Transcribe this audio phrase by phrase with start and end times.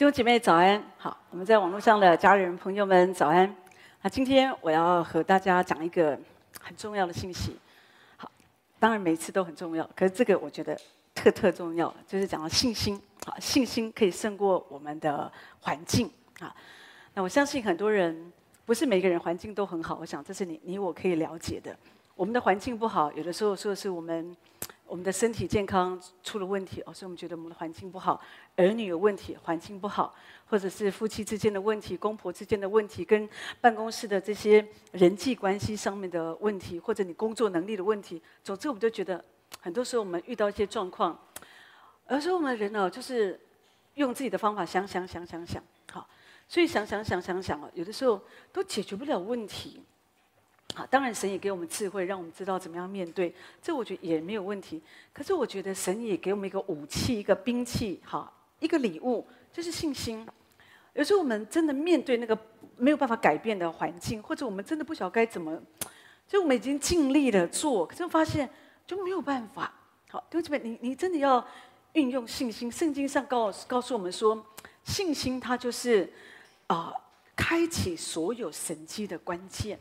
[0.00, 3.54] 弟兄姐妹早安，好，我们在网络上的家人朋友们早安。
[4.00, 6.18] 那今天我要和大家讲一个
[6.58, 7.54] 很重要的信息。
[8.16, 8.32] 好，
[8.78, 10.74] 当然每次都很重要，可是这个我觉得
[11.14, 12.98] 特特重要，就是讲到信心。
[13.26, 16.10] 好，信心可以胜过我们的环境。
[16.38, 16.56] 啊，
[17.12, 18.32] 那我相信很多人
[18.64, 21.76] 不是每个人环境都很好，我想这是你你我可以了解的。
[22.16, 24.34] 我们的环境不好，有的时候说的是我们。
[24.90, 28.20] 我们的身体健康出了问题哦，所以我们觉得我们的环境不好，
[28.56, 30.12] 儿女有问题，环境不好，
[30.46, 33.28] 或者是夫妻之间的问题，公婆之间的问题，跟
[33.60, 38.20] 办公室的这些人际关系上面的问题，或者你工作能力的问题。
[38.42, 39.24] 总之，我们就觉得
[39.60, 41.16] 很多时候我们遇到一些状况，
[42.06, 43.38] 而说我们人呢，就是
[43.94, 45.62] 用自己的方法想想想想想，
[45.92, 46.08] 好，
[46.48, 48.20] 所以想想想想想哦，有的时候
[48.52, 49.84] 都解决不了问题。
[50.74, 54.80] 好，当然神也给我们智慧，让我们知道怎么样面对，这我觉得也没有问题。
[55.12, 60.26] 可是我觉得神也给我们一个武器，一个兵器，好，一个礼物，就是信心。
[60.94, 62.38] 有时候我们真的面对那个
[62.76, 65.60] 没有办法改变的环境，或者我们真的不晓得该怎么，
[66.28, 68.48] 就我们已经尽力的做，可是发现
[68.86, 69.72] 就没有办法。
[70.08, 71.44] 好，弟兄姊妹，你你真的要
[71.94, 72.70] 运用信心。
[72.70, 74.44] 圣经上告告诉我们说，
[74.84, 76.12] 信心它就是
[76.68, 76.92] 啊、
[77.34, 79.78] 开启所有神迹的关键。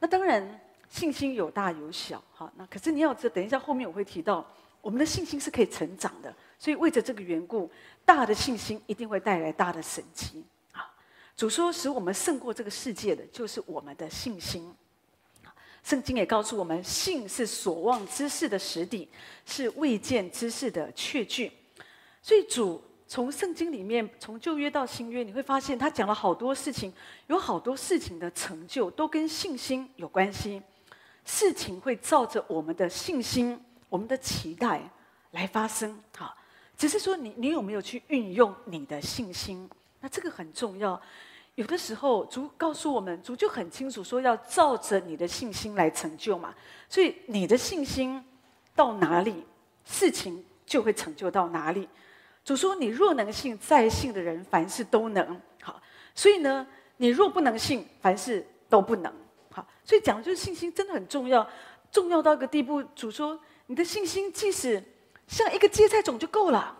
[0.00, 2.52] 那当然，信心有大有小，哈。
[2.56, 4.48] 那可是你要知，等一下后面我会提到，
[4.80, 6.34] 我们的信心是可以成长的。
[6.58, 7.70] 所以为着这个缘故，
[8.04, 10.44] 大的信心一定会带来大的神迹。
[10.72, 10.88] 啊，
[11.36, 14.74] 主说使我们胜过这个世界的，就是我们的信心。
[15.82, 19.08] 圣经也告诉我们，信是所望之事的实底，
[19.44, 21.52] 是未见之事的确据。
[22.22, 22.82] 所以主。
[23.08, 26.92] 从圣经里面，从旧约到新约，你会发现他讲了好多事情，
[27.28, 30.62] 有好多事情的成就都跟信心有关系。
[31.24, 33.58] 事情会照着我们的信心、
[33.88, 34.82] 我们的期待
[35.30, 35.98] 来发生。
[36.16, 36.36] 好，
[36.76, 39.68] 只是说你你有没有去运用你的信心？
[40.00, 41.00] 那这个很重要。
[41.54, 46.54] 有的时候主告诉我们，主就很清楚说要照着你的信心来成就嘛。
[46.90, 48.22] 所以你的信心
[48.76, 49.44] 到哪里，
[49.86, 51.88] 事情就会成就到哪里。
[52.48, 55.78] 主说：“你若能信，在信的人凡事都能。”好，
[56.14, 56.66] 所以呢，
[56.96, 59.12] 你若不能信，凡事都不能。
[59.50, 61.46] 好，所以讲的就是信心真的很重要，
[61.92, 62.82] 重要到一个地步。
[62.94, 63.38] 主说
[63.68, 64.82] ：“你的信心即使
[65.26, 66.74] 像一个芥菜种就够了。”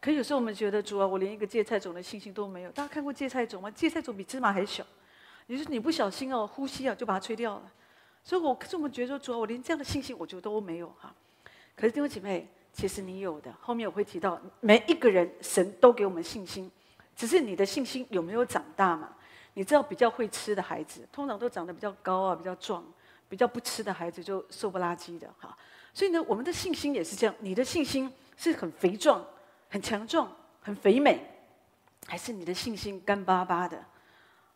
[0.00, 2.70] 可有时候我们觉得主啊，我连一个芥菜种的信心都没有。
[2.70, 3.68] 大家看过芥菜种吗？
[3.72, 4.86] 芥菜种比芝麻还小，
[5.48, 7.72] 也就是你不小心哦，呼吸啊就把它吹掉了。
[8.22, 11.12] 所以我可是我们觉得，主啊，我连这样的信心我觉得都没有哈。
[11.74, 12.48] 可是弟兄姐妹。
[12.72, 16.70] 其实你有的，后面我会提到，每一个人神都给我们信心，
[17.14, 19.14] 只是你的信心有没有长大嘛？
[19.52, 22.82] 你知道比较会吃的孩子，通常都长得比较高啊，比较壮；
[23.28, 25.54] 比较不吃的孩子就瘦不拉几的哈。
[25.92, 29.22] 所以呢，我们的信心也是这样，你的信心是很肥壮、
[29.68, 31.22] 很强壮、很肥美，
[32.06, 33.76] 还是你的信心干巴巴的？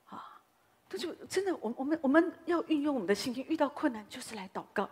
[0.09, 0.41] 啊，
[0.89, 4.89] 这就真的，我我们我们要运用我们的信心，遇到困难就是来祷告。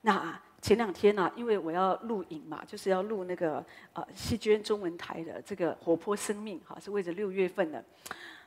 [0.00, 0.40] 那。
[0.66, 7.84] 前两天呢、因为我要录影嘛，就是要录那个呃戏剧中文台的这个活泼生命哈，是为着六月份的。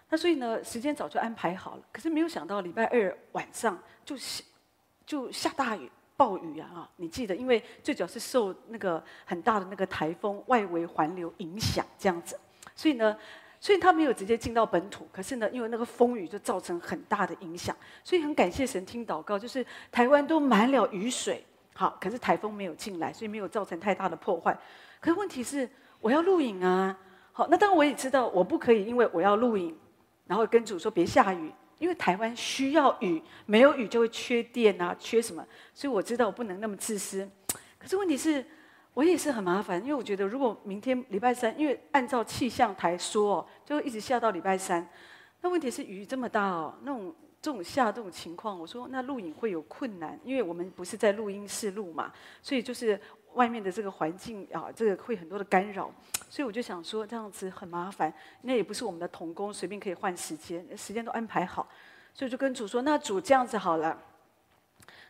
[0.10, 4.44] 那所以呢，时间早就安排好了，可是没有想到礼拜二晚上就下
[5.06, 6.90] 就下大雨暴雨啊啊！
[6.98, 12.38] 你记得，因为最主要是受那个很大的那个台风外围环流影响这样子，
[12.76, 13.18] 所以呢，
[13.62, 21.46] 所以他没有直接进到本土，可是呢，因为那个风雨就造成很大的影响，所以很感谢神听祷告，就是台湾都满了雨水。
[21.80, 24.54] 好，可是台风没有进来，所以没有造成太大的破坏。
[25.00, 25.70] 可是问题是，
[26.02, 26.94] 我要录影啊。
[27.32, 29.74] 好，那当然我也知道，我不可以因为我要录影，
[30.28, 35.42] 然后跟主说别下雨，因为台湾需要雨，没有雨就会缺电啊，缺什么？
[35.74, 37.26] 所以我知道我不能那么自私。
[37.78, 38.46] 可是问题是，
[38.94, 44.86] 我也是很麻烦，因为我觉得如果明天礼拜三，因为按照气象台说哦，就一直下到礼拜三。
[45.40, 47.16] 那问题是雨这么大哦，那种。
[47.42, 53.00] 这种下这种情况，我说那录影会有困难，因为我们不是在录音室录嘛，所以就是
[53.34, 55.90] 外面的这个环境啊，这个会很多的干扰，
[56.30, 61.66] 所以我就想说这样子很麻烦，那也不是我们的童工随便可以换时间，时间都安排好，
[62.14, 63.98] 所以就跟主说，那主这样子好了，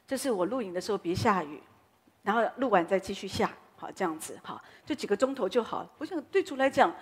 [0.06, 1.60] 就是我录影的时候别下雨，
[2.22, 5.88] 然后录完再继续下，好这样子好，就几个钟头就好。
[5.98, 6.94] 我想对主来讲，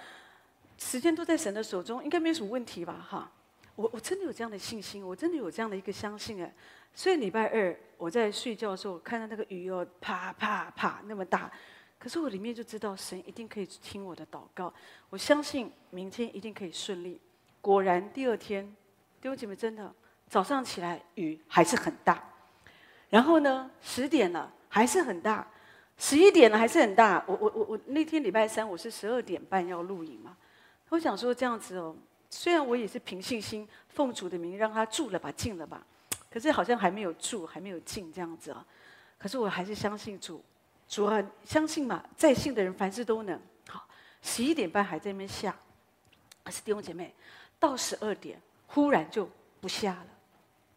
[0.77, 3.29] 时间都在神的手中，应该没有什么问题吧，哈。
[3.77, 6.51] 我我真的有这样的信心，我真的有这样的一个相信哎。
[6.95, 11.51] 所以礼拜二我在睡觉的时候，看到那个雨哦，啪啪啪那么大，
[11.99, 14.73] 可是我里面就知道神一定可以听我的祷告。
[15.11, 17.21] 我相信明天一定可以顺利。
[17.61, 18.65] 果然第二天，
[19.21, 19.93] 弟兄姐妹真的
[20.27, 22.33] 早上起来雨还是很大，
[23.09, 25.47] 然后呢十点了还是很大，
[25.99, 27.23] 十一点了还是很大。
[27.27, 30.35] 我我我我那天礼拜三我是十二点半要录影嘛，
[30.89, 31.95] 我想说这样子哦，
[32.29, 35.85] 虽然我也是凭信心奉主的名让他住了吧，进了吧，
[36.29, 38.65] 可是好像还没有住，还没有进这样子啊。
[39.17, 40.43] 可是我还是相信主，
[40.87, 43.39] 主啊，相信嘛，在信的人凡事都能。
[43.67, 43.87] 好，
[44.21, 45.57] 十一点半还在那边下，
[46.43, 47.13] 可是弟兄姐妹，
[47.59, 49.29] 到十二点忽然就
[49.59, 50.07] 不下了，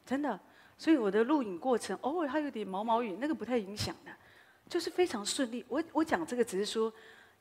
[0.07, 0.39] 真的。
[0.79, 4.11] 所以我的录影过程偶尔还有点毛毛雨，那个不太影响的，
[4.67, 5.63] 就是非常顺利。
[5.69, 6.91] 我我讲这个只是说，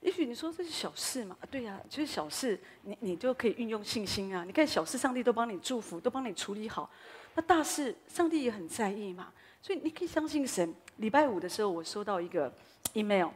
[0.02, 1.38] 也许你说这是小事嘛？
[1.52, 4.44] 对呀、啊，就是小事，你你就可以运用信心啊。
[4.46, 6.90] 你看小事，上帝都帮你祝福，都帮你处理好。
[7.36, 9.32] 那大事，上帝也很在意嘛。
[9.62, 10.74] 所以你可以相信神。
[10.98, 12.54] 礼拜五的时候，我收到一个
[12.94, 13.30] email，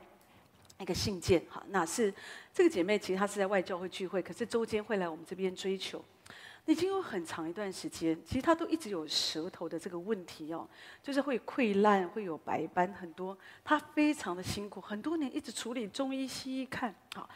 [0.80, 2.14] 一个信件，哈，那是
[2.54, 6.04] 这个姐妹，其实她是在外教会聚会，可是周间会来我们这边追求。
[6.66, 10.66] 已经有很长一段时间，其实他都一直有舌头的这个问题哦，
[11.02, 13.38] 就是会溃烂，会有白斑很多。
[13.64, 17.30] 他非常的辛苦，很多年一直处理中医西医看，好，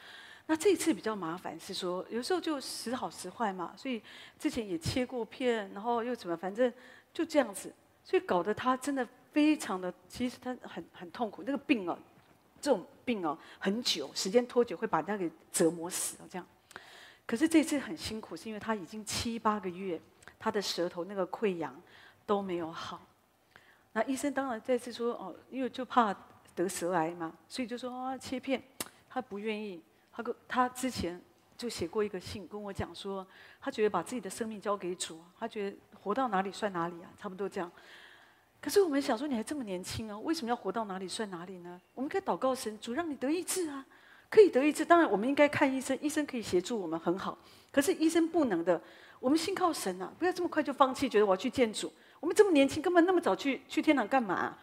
[0.46, 4.02] 那这一次比较麻烦是说，有时候就时好时坏嘛，所以
[4.40, 6.72] 之前也切过片，然后又怎么，反正
[7.14, 7.74] 就这样子。
[8.06, 11.44] 所以搞得他真的非常的，其实他很很痛苦。
[11.46, 12.00] 那个病哦，
[12.62, 16.48] 这种病哦，很久时间拖久会把他给折磨死了这样。
[17.28, 20.02] 可是这次很辛苦，是因为他已经七八个月，
[20.40, 21.80] 他的舌头那个溃疡
[22.26, 23.00] 都没有好。
[23.94, 26.16] 那医生当然再次说哦，因为就怕
[26.56, 28.64] 得舌癌嘛，所以就说啊切片，
[29.08, 29.80] 他不愿意。
[30.12, 31.22] 他跟他之前
[31.56, 33.28] 就写过一个信跟我讲说，
[33.62, 35.78] 他觉得把自己的生命交给主，他觉得。
[36.00, 37.70] 活到哪里算哪里啊，差不多这样。
[38.62, 41.82] 可是我们想说，你还这么年轻啊，为什么要活到哪里算哪里呢？
[41.94, 43.86] 我们可以祷告神，主让你得医治啊，
[44.30, 44.86] 可以得医治。
[44.86, 47.38] 当然，我们应该看医生，医生可以协助我们很好。
[47.72, 48.82] 可是医生不能的，
[49.20, 51.92] 我们信靠神啊，不要这么快就放弃，觉得我要去见主。
[52.20, 54.58] 我们这么年轻，根本那么早去去天堂干嘛？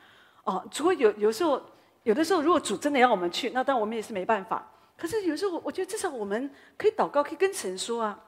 [0.44, 1.62] 哦，除非有有时候，
[2.02, 4.70] 有的时候，如果主真的要我们去，那当然我们也是没办法。
[4.96, 8.18] 可是有时候，我觉得至少我们可以祷告，可以跟神说啊。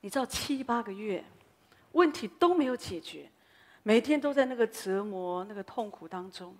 [0.00, 1.24] 你知道七八个月。
[1.92, 3.28] 问题都没有解决，
[3.82, 6.56] 每天都在那个折磨、那个痛苦当中。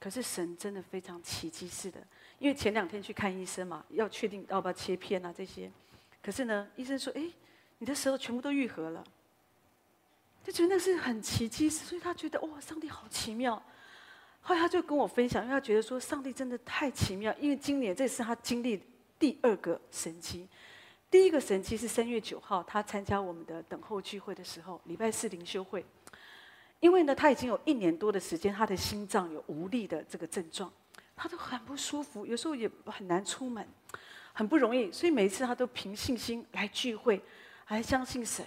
[0.00, 2.00] 可是神真的非常奇迹似的，
[2.38, 5.70] 因为前两天去看医生嘛，要确定要不要切片啊这些。
[6.22, 7.30] 可是呢，医生说：“哎，
[7.78, 9.04] 你的舌头全部都愈合了。”
[10.44, 13.62] 就觉得那是很奇迹，所以他觉得哇，上帝好奇妙。
[14.40, 18.82] 后来他就跟我分享，因为他觉得说上帝真的太奇妙，因为今年这是他经历
[19.18, 20.48] 第二个神奇。
[21.10, 25.84] 第一个神奇是三月九号，他参加我们的等候聚会的时候，礼拜四灵修会。
[26.80, 30.72] 因为呢，他已经有一年多的时间，他的心脏有无力的这个症状，
[31.18, 33.66] 他都很不舒服，有时候也很难出门，
[34.32, 34.90] 很不容易。
[34.92, 37.20] 所以每一次他都凭信心来聚会，
[37.64, 38.46] 还相信神。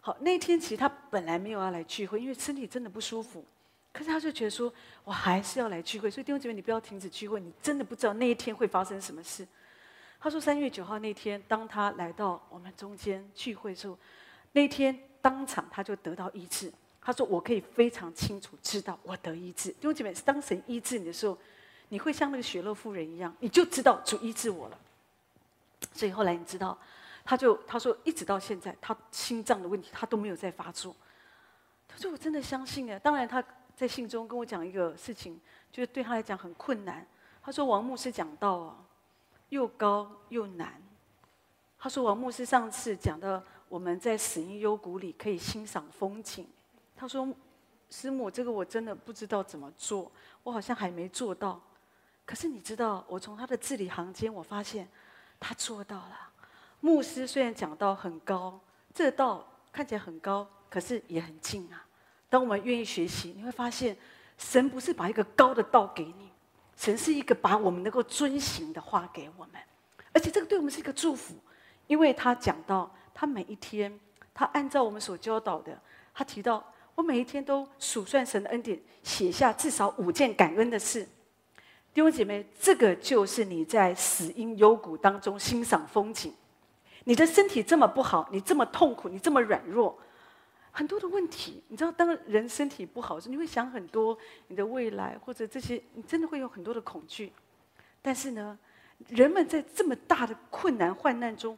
[0.00, 3.44] 好，那天其实他本来没有要来聚会，因为身体真的不舒服。
[3.92, 4.70] 可是他就觉得说，
[5.04, 6.10] 我还是要来聚会。
[6.10, 9.48] 所以弟兄姐妹，你不要停止聚会，你真的不知道那一天会发生什么事。
[10.20, 13.98] 他说：“三月九号那天，当他来到我们中间聚会的时候，
[14.52, 16.72] 那天当场他就得到医治。
[17.00, 21.38] 他说：‘我可以非常清楚知道我得医治。’弟兄姐妹，当神医治你的时候，
[21.88, 24.78] 你会像那个雪乐夫人一样，你就知道主医治我了。
[25.92, 26.76] 所以后来你知道，
[27.24, 30.94] 他就他说，一直到现在，他心脏的问题他都没有再发作。
[31.88, 33.42] 他说：‘我真的相信啊。’当然他
[33.74, 35.40] 在信中跟我讲一个事情，
[35.70, 37.06] 就是对他来讲很困难。
[37.42, 38.76] 他说：‘王牧师讲到啊。’
[39.50, 40.82] 又高又难。
[41.78, 46.44] 他说：“王牧师上次讲到我们在死荫幽谷里可以欣赏风景。
[46.96, 47.32] 他说
[47.88, 50.10] ：‘师母，这个我真的不知道怎么做，
[50.42, 51.60] 我好像还没做到。
[52.26, 54.86] 可是你知道，我从他的字里行间，我发现
[55.40, 56.18] 他做到了。
[56.80, 58.60] 牧师虽然讲到很高，
[58.92, 61.86] 这道看起来很高，可是也很近啊。
[62.28, 63.96] 当我们愿意学习，你会发现，
[64.36, 66.30] 神不是把一个高的道给你。”
[66.76, 69.54] 神是一个把我们能够遵行的话给我们，
[70.12, 71.34] 而且这个对我们是一个祝福，
[71.86, 73.98] 因为他讲到他每一天，
[74.34, 75.80] 他按照我们所教导的，
[76.12, 76.62] 他提到
[76.94, 81.08] 我每一天都数算神的恩典，写下至少五件感恩的事。
[81.96, 86.30] 弟兄姐妹，这个就是你在死荫幽谷当中欣赏风景。
[87.04, 89.98] 你的身体这么不好，你这么痛苦，你这么软弱。
[90.70, 94.14] 很多的问题，你知道，当人身体不好时，你会想很多
[94.48, 97.32] 你的未来或者这些，你真的会有很多的恐惧。
[98.02, 98.58] 但是呢，
[99.08, 101.56] 人们在这么大的困难患难中，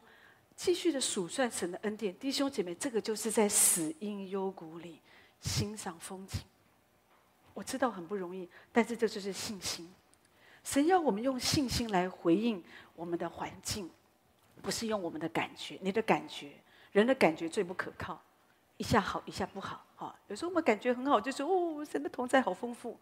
[0.55, 5.01] 继续的数算神的恩典，弟兄姐妹，这个就是在死荫幽谷里
[5.41, 6.43] 欣赏风景。
[7.55, 9.93] 我知道很不容易，但是这就是信心。
[10.69, 12.63] 神要我们用信心来回应
[12.95, 13.89] 我们的环境，
[14.61, 15.79] 不是用我们的感觉。
[15.81, 16.53] 你的感觉，
[16.93, 18.21] 人的感觉最不可靠。
[18.77, 20.15] 一下好，一下不好，哈。
[20.27, 23.01] 有时候我们感觉很好，就说哦，神的同在好丰富。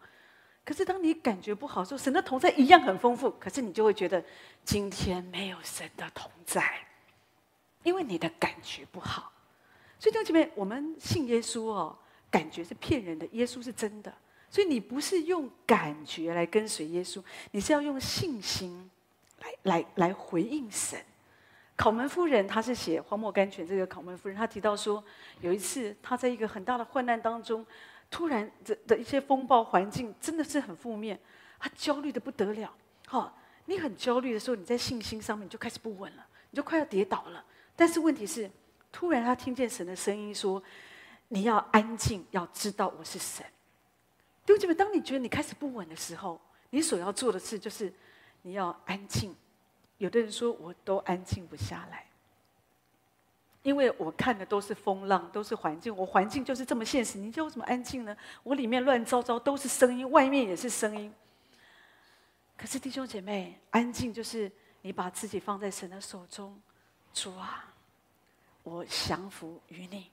[0.64, 4.25] 可是当你感觉不好的时候，神的同在一样很丰富，可是你就会觉得
[4.64, 6.87] 今天没有神的同在，
[7.82, 9.32] 因为你的感觉不好。
[9.99, 11.99] 所以弟兄姐妹，我们信耶稣哦，
[12.30, 14.14] 感觉是骗人的，耶稣是真的。
[14.57, 18.91] 所以你不是用感觉来跟随耶稣，你是要用信心
[19.41, 20.99] 来来来回应神。
[21.77, 25.05] 考门夫人，她是写《荒漠甘泉》这个考门夫人，她提到说，
[25.43, 27.67] 有一次她在一个很大的患难当中，
[28.11, 31.21] 突然的的一些风暴环境真的是很负面，
[31.59, 32.73] 她焦虑的不得了。
[33.09, 33.31] 哈，
[33.67, 37.45] 你很焦虑的时候，你在信心上面就开始不稳了，你就快要跌倒了。
[37.77, 38.51] 但是问题是，
[38.91, 40.63] 突然她听见神的声音说
[41.29, 43.45] ：“你要安静，要知道我是神。”
[44.47, 47.93] 弟兄姐妹，当你觉得你开始不稳的时候，你所要做的事就是
[48.43, 49.35] 你要安静。
[49.99, 52.07] 有的人说，我都安静不下来，
[53.62, 57.19] 因为我看的都是风浪，都是环境，我环境就是这么现实。
[57.19, 58.17] 你叫我怎么安静呢？
[58.43, 61.12] 我里面乱糟糟，都是声音，外面也是声音。
[62.57, 66.57] 可是弟兄姐妹，安静就是你把自己放在神的手中，
[67.12, 67.75] 主啊，
[68.62, 70.11] 我降服于你，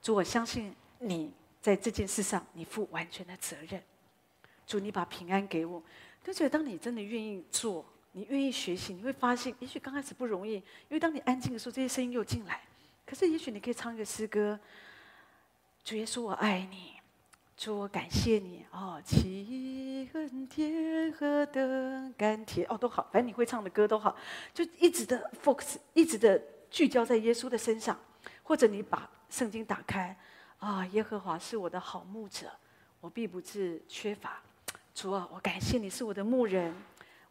[0.00, 1.32] 主，我相信你
[1.64, 3.82] 在这件事上你负完全的责任，
[4.66, 5.82] 主，你把平安给我。
[6.22, 7.82] 就觉得当你真的愿意做。
[8.12, 12.60] 你愿意学习，你会发现，也许刚开始不容易，因为当你安静的时候，这些声音又进来。
[13.06, 14.60] 可是，也许你可以唱一个诗歌：
[15.82, 16.92] 主耶稣，我爱你，
[17.56, 18.66] 主我感谢你。
[18.70, 24.14] 哦，奇恩典何等甘甜，哦，都好，反正你会唱的歌都好，
[24.52, 26.40] 就一直的 focus，一直的
[26.70, 27.98] 聚焦在耶稣的身上。
[28.42, 30.14] 或者你把圣经打开，
[30.64, 32.50] 啊，耶和华是我的好牧者，
[32.98, 34.40] 我必不至缺乏。
[34.94, 36.74] 主啊，我感谢你是我的牧人。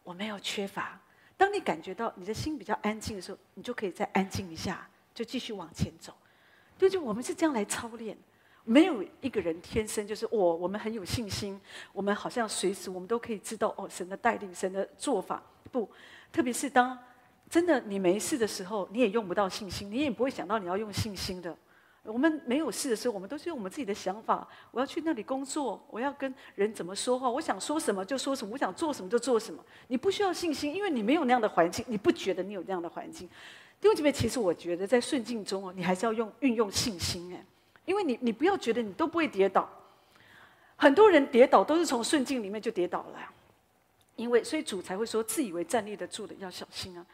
[0.04, 1.00] 我没有缺乏。
[1.36, 6.14] 当你感觉到你的心比较安静的时候，你就可以再安静一下，就继续往前走。
[6.78, 8.16] 就就我们是这样来操练。
[8.62, 11.60] 没有一个人天生就是我、我们很有信心，
[11.92, 15.42] 我们好像随时我们都可以知道哦，神的带领，神的做法。
[15.72, 15.90] 不，
[16.30, 16.96] 特别是当
[17.50, 21.56] 真的你没事的时候，你也用不到信心，你也不会想到你要用信心的。
[22.04, 24.46] 我们没有事的时候，我们都是用我们自己的想法。
[24.70, 27.30] 我要去那里工作，我要跟人怎么说话？
[27.30, 29.64] 我想说什么就说什么，我想做什么就做什么。
[29.88, 33.26] 你不需要信心，因为你没有那样的环境，你不觉得你有那样的环境。
[33.80, 37.44] 弟兄姐妹，其实我觉得在顺境中哦，你还是要用运用信心哎，
[37.86, 39.68] 因为你你不要觉得你都不会跌倒。
[40.76, 43.18] 很多人跌倒都是从顺境里面就跌倒了，
[44.16, 47.06] 因为所以主才会说，自以为站立得住的要小心啊。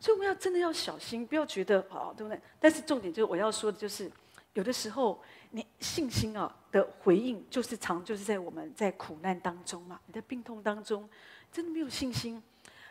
[0.00, 2.40] 所以我们要真的要小心，不要觉得好，对不对？
[2.58, 4.10] 但是重点就是我要说的，就是
[4.54, 11.06] 有的时候你信心啊的回应，就是常就是在我们在苦难当中嘛，你的病痛当中，
[11.52, 12.42] 真的没有信心，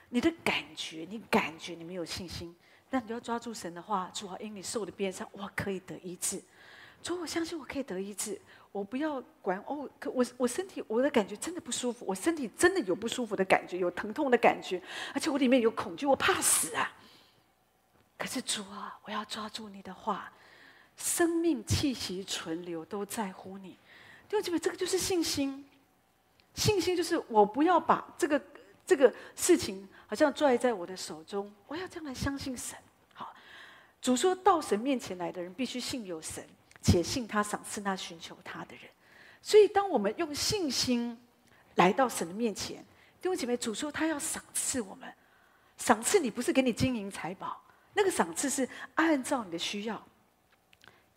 [0.10, 2.56] 你的感觉，你感觉你没有信心，
[2.92, 6.40] 但你要抓住神的话，主啊，因你受的鞭伤，我可以得医治。
[7.02, 8.40] 主，我相信我可以得医治，
[8.72, 9.90] 我不要管哦。
[10.00, 14.82] 可我我身体我的感觉真的不舒服，我身体真的有不舒服的感觉，有疼痛的感觉，
[15.14, 16.92] 而且我里面有恐惧，我怕死啊。
[18.18, 20.32] 可是主啊，我要抓住你的话，
[20.98, 23.78] 生命气息存留都在乎你。
[24.28, 25.66] 弟兄姐妹，这个就是信心。
[26.56, 28.42] 信心就是我不要把这个
[28.86, 32.78] 这个事情好像拽在我的手中，我要这样来相信神。
[33.14, 33.34] 好，
[34.02, 36.46] 主说到神面前来的人必须信有神，
[36.82, 38.84] 且信他赏赐那寻求他的人。
[39.42, 41.18] 所以，当我们用信心
[41.76, 42.78] 来到神的面前，
[43.22, 45.14] 弟兄姐妹，主说他要赏赐我们，
[45.78, 47.62] 赏赐你不是给你金银财宝。
[47.94, 50.02] 那个赏赐是按照你的需要，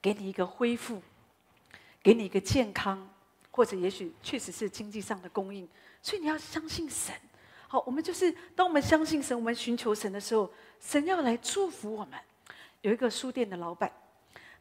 [0.00, 1.02] 给你一个恢复，
[2.02, 3.08] 给你一个健康，
[3.50, 5.68] 或者也许确实是经济上的供应。
[6.00, 7.14] 所以你要相信神。
[7.68, 12.18] 好，我们就是当我们相信神，我们寻求神的时候，神要来祝福我们。
[12.80, 13.92] 有一个书店的老板，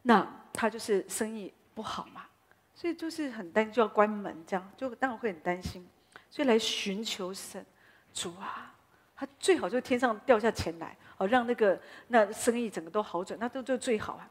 [0.02, 2.26] 那他就是生意不好嘛，
[2.74, 5.86] 所以就是很担心就要关门，这样就当然会很担心，
[6.30, 7.64] 所以来寻求神，
[8.12, 8.68] 主啊。
[9.14, 14.28] 他最好就天上掉下钱来，哦，让那个那生意整个都好转，那都就最好啊。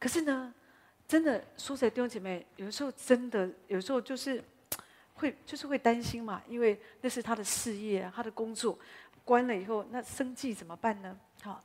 [0.00, 0.52] 可是呢，
[1.06, 4.42] 真的说实在，弟兄姐妹，有时候真的有时候就是
[5.14, 8.76] 会就是会担心嘛，因为那是他的事业啊，他的工作
[9.24, 11.16] 关了以后，那生计怎么办呢？
[11.42, 11.62] 好，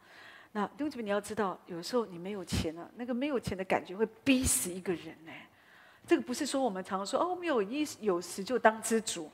[0.53, 5.31] 那弟兄姊妹你要知道，有时候你没有钱了，那个没有钱的感觉会逼死一个人呢。
[6.05, 9.29] 这个不是说我们常说哦，没有一有时就当知足。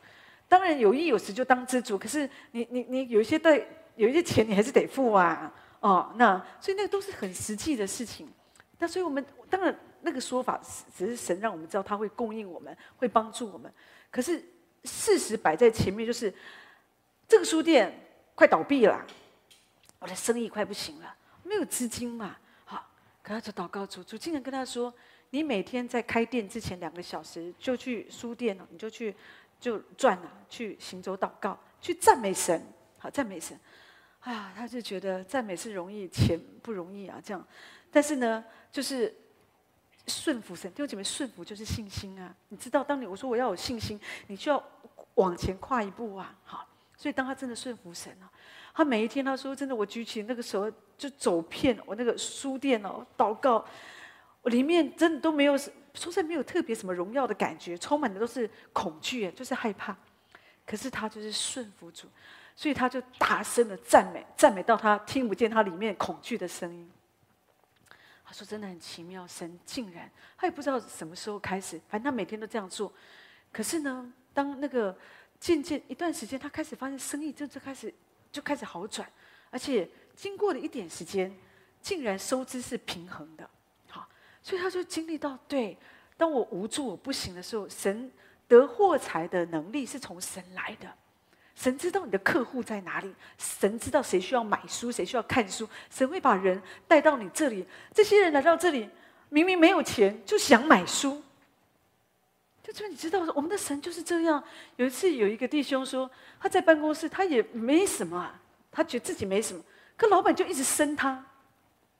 [0.49, 8.31] 当然有衣有食就当知足，可是你你你有一些对有一些钱你还是得付啊，哦，那所以那个都是很实际的事情。
[8.79, 10.61] 那所以我们当然那个说法
[10.95, 13.69] 只是神让我们知道他会供应我们，会帮助我们。
[14.09, 14.41] 可是
[14.85, 16.33] 事实摆在前面，就是
[17.27, 17.93] 这个书店
[18.33, 19.05] 快倒闭了，
[19.99, 22.37] 我的生意快不行了，没有资金嘛。
[22.65, 22.87] 好，
[23.23, 24.93] 可他就祷告主，主竟然跟他说
[25.31, 29.15] ：“你每天在开店之前两个小时就去书店了，你就去。”
[29.59, 32.63] 就转了，去行走祷告，去赞美神，
[32.99, 33.59] 好赞美神。
[34.19, 37.43] 啊，他就觉得赞美是容易，钱不容易啊，这样。
[37.89, 39.11] 但是呢，就是
[40.05, 42.35] 顺服神，弟兄姐妹，顺服就是信心啊。
[42.49, 44.63] 你知道，当你我说我要有信心，你就要
[45.15, 46.37] 往前跨一步啊。
[46.43, 48.31] 好，所以当他真的顺服神了，
[48.77, 53.65] 他每一天他说真的，我举起那个手就走遍我那个书店哦，祷告，
[54.43, 59.97] 里面真的都没有，说实在没有特别什么荣耀的感觉，充满的都是恐惧，就是害怕。
[60.63, 62.07] 可是他就是顺服主，
[62.55, 66.87] 所以他就大声的赞美，赞美到他听不见他里面恐惧的声音。
[68.23, 70.07] 他说：“真的很奇妙，神竟然
[70.37, 72.93] 他也不知道什么时候开始，反正他每天都这样做。
[73.51, 74.95] 可是呢，当那个
[75.39, 77.91] 渐渐一段时间，他开始发现生意就就开始
[78.37, 79.11] 就开始好转，
[79.49, 81.35] 而且经过了一点时间，
[81.81, 83.49] 竟然收支是平衡的。
[83.89, 84.07] 好，
[84.43, 85.75] 所以他就经历到，对，
[86.15, 88.11] 当我无助我不行的时候，神。”
[88.49, 90.87] 得货财的能力是从神来的，
[91.53, 97.67] 神知道你的客户在哪里，神知道谁需要买书，谁需要看书，神会把人带到你这里。
[97.93, 98.89] 这些人来到这里，
[99.27, 101.21] 明明没有钱，就想买书。
[102.67, 104.43] 就这你知道，我们的神就是这样。
[104.75, 108.29] 有一次，有一个弟兄说，他在办公室，他也没什么，
[108.69, 109.63] 他觉得自己没什么，
[109.95, 111.25] 可老板就一直升他，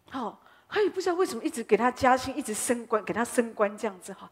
[0.09, 4.29] 好，他也不知道为什么一直给他加薪，一直升官，给他升官这样子哈。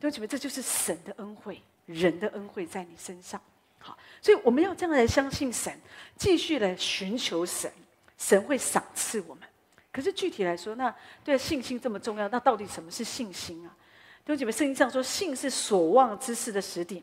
[0.00, 3.40] 弟兄姐妹，这就是神的恩惠，人的恩惠在你身上。
[3.78, 5.72] 好，所以我们要这样来相信神，
[6.16, 7.70] 继续来寻求神，
[8.18, 9.44] 神会赏赐我们。
[9.92, 13.76] 可是具体来说，那对信心这么重要，那到底什么是信心啊？
[14.30, 17.02] 弟兄姐妹，圣经上说，信是所望之事的实底。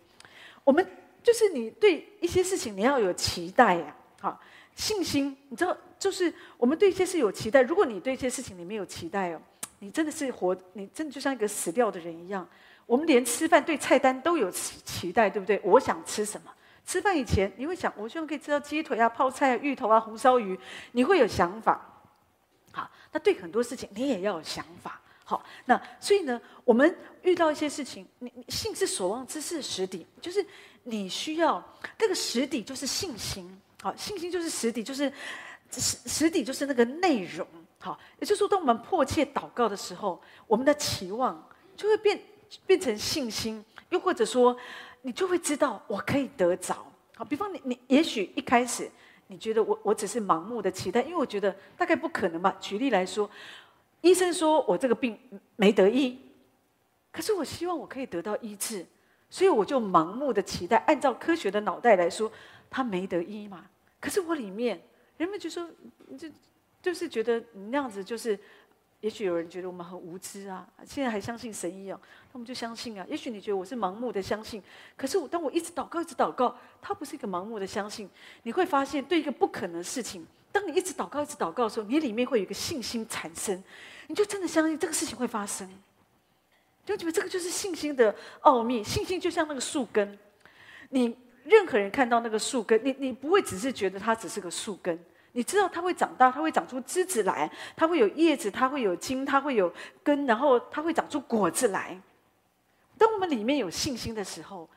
[0.63, 0.86] 我们
[1.22, 3.93] 就是你对一些事情你要有期待呀。
[4.22, 4.39] 好，
[4.75, 7.62] 信心，你知道，就是我们对一些事有期待。
[7.63, 9.41] 如果你对一些事情你没有期待哦，
[9.80, 12.47] 你真的是活，你真的就像一个死掉的人一样。
[12.86, 15.60] 我们连吃饭对菜单都有期期待，对不对？
[15.65, 16.52] 我想吃什么？
[16.86, 20.58] 吃饭以前你会想，我希望可以吃到鸡腿啊、泡菜啊、芋头啊、红烧鱼，
[20.93, 22.02] 你会有想法。
[22.71, 25.02] 好，那对很多事情你也要有想法。
[25.30, 26.97] 好，那所以呢，我们
[27.28, 30.44] 遇到一些事情，你你信是所望之事实底，就是
[30.84, 31.63] 你需要
[31.98, 33.48] 这个实底就是信心。
[33.82, 35.12] 好，信心就是实底，就是
[35.72, 37.46] 实实底就是那个内容。
[37.80, 42.20] 好，也就是说，当我们迫切祷告的时候，我们的期望就会变。
[42.66, 44.56] 变成信心，又或者说，
[45.02, 46.78] 你就会知道我可以得着。
[47.13, 48.90] 好，比方你你也许一开始
[49.28, 52.56] 你觉得我我只是盲目的期待，因为我觉得大概不可能吧。
[52.62, 53.30] 举例来说，
[54.00, 55.20] 医生说我这个病
[55.58, 56.18] 没得医，
[57.17, 58.86] 可是我希望我可以得到医治，
[59.27, 60.77] 所以我就盲目的期待。
[60.86, 62.32] 按照科学的脑袋来说，
[62.69, 63.65] 他没得医嘛。
[63.99, 64.80] 可是我里面
[65.17, 65.67] 人们就说，
[66.15, 66.30] 就
[66.80, 68.38] 就是觉得你那样子就是。
[68.99, 73.06] 也许有人觉得我们很无知啊，现在还相信神医哦，那我们就相信啊。
[73.08, 74.62] 也许你觉得我是盲目的相信，
[74.95, 78.10] 可是我当我一直祷告，一直祷告，他不是一个盲目的相信。
[78.41, 83.63] 你会发现，对一个不可能的事情，当你一直祷告，一直祷告的时候，你里面会有一个信心产生，
[84.08, 85.69] 你就真的相信这个事情会发生。
[86.88, 90.17] 就觉得这个就是信心的奥秘，信心就像那个树根，
[90.89, 94.97] 你任何人看到那个树根，你你不会只是觉得它只是个树根。
[95.34, 99.71] 你知道它会长大，它会长出枝子来，它会有叶子，它会有茎，它会有
[100.02, 102.00] 根，然后它会长出果子来。
[102.97, 104.67] 当我们里面有信心的时候，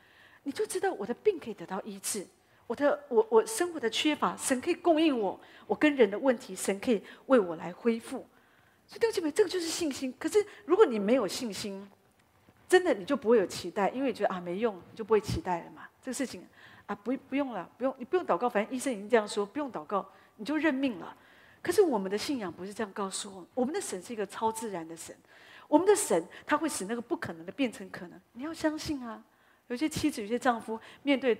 [0.43, 2.27] 你就知道我的病可以得到医治，
[2.67, 8.27] 我的我我生活的缺乏，神可以供应我，我跟人的问题，神可以为我来恢复。
[8.85, 10.13] 所以弟兄姐妹，这个就是信心。
[10.19, 11.89] 可是如果你没有信心，
[12.71, 15.89] 真的你就不会有期待，因为觉得啊没用，你就不会期待了嘛。
[16.01, 16.47] 这个事情
[16.85, 20.09] 啊不不用了，不用你不用祷告，反正医生已经这样说，不用祷告。
[20.37, 21.13] 你就认命了，
[21.61, 23.47] 可是我们的信仰不是这样告诉我们。
[23.53, 25.13] 我们的神是一个超自然的神，
[25.67, 28.17] 我们的神他会使那个不可能的变成可能。
[28.31, 29.21] 你要相信啊！
[29.67, 31.37] 有些妻子、有些丈夫面对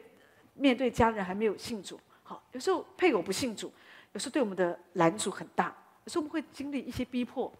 [0.53, 3.71] 面对家人还没有信主，好，有时候配偶不信主，
[4.11, 5.73] 有时候对我们的拦阻很大。
[6.03, 7.51] 有时候我们会经历一些逼迫，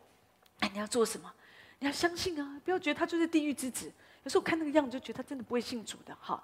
[0.60, 1.31] 哎，你要做什么？
[1.82, 2.62] 你要相信啊！
[2.63, 3.91] 不要觉得他就是地狱之子。
[4.24, 6.44] 有时候看那个样子就觉得他真的不会信主的，好。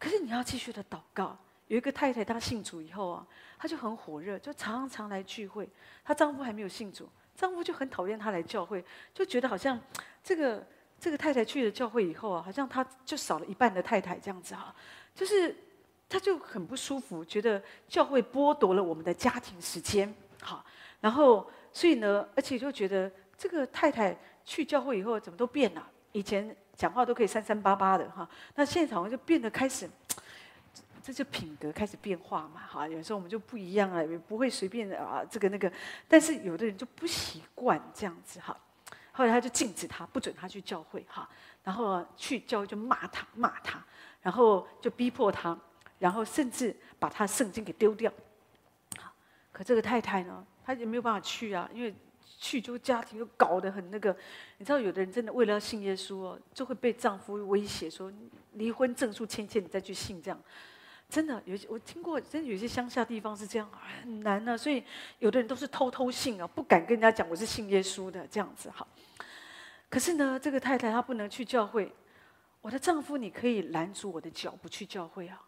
[0.00, 1.38] 可是你要继续的祷告。
[1.68, 3.26] 有一个太太，她信主以后啊，
[3.58, 5.68] 她就很火热，就常常来聚会。
[6.02, 9.78] 她丈夫还没有信主，丈夫就很讨厌她来教会，就觉得好像
[10.24, 10.66] 这个
[10.98, 14.74] 这个太太去了教会以后啊，好像她就少了一半的太太这样子哈，
[15.14, 15.54] 就是
[16.08, 20.64] 她就很不舒服，觉得教会剥夺了我们的家庭时间，好，
[21.02, 24.16] 然后所以呢，而且就觉得这个太太
[24.48, 29.88] 去教会以后怎么都变了，以前讲话都可以三三八八的哈，那现场就变得开始。
[31.00, 35.72] 这就品格开始变化嘛，哈，有时候我们就不一样了，也不会随便啊，这个那个。
[36.06, 38.54] 但是有的人就不习惯这样子，哈，
[39.12, 41.26] 后来他就禁止他，不准他去教会哈。
[41.64, 43.82] 然后去教就骂他，骂他，
[44.20, 45.58] 然后就逼迫他，
[45.98, 48.12] 然后甚至把他圣经给丢掉。
[49.50, 51.94] 可这个太太呢，她也没有办法去啊，因为
[52.38, 54.16] 去就家庭又搞得很那个。
[54.58, 58.12] 你知道，有的人真的为了要信耶稣哦，就会被丈夫威胁说
[58.52, 60.40] 离婚证书签签，你再去信这样。
[61.08, 63.70] 真的有些我听过，真的有些乡下地方是这样，
[64.02, 64.84] 很难呢、所以
[65.18, 68.86] 有的人都是偷偷信啊，不敢跟人家讲我是信耶稣的这样子哈。
[69.88, 71.90] 可是呢，这个太太她不能去教会。
[72.60, 75.40] 我的丈夫，你可以拦住我的脚不去教会啊，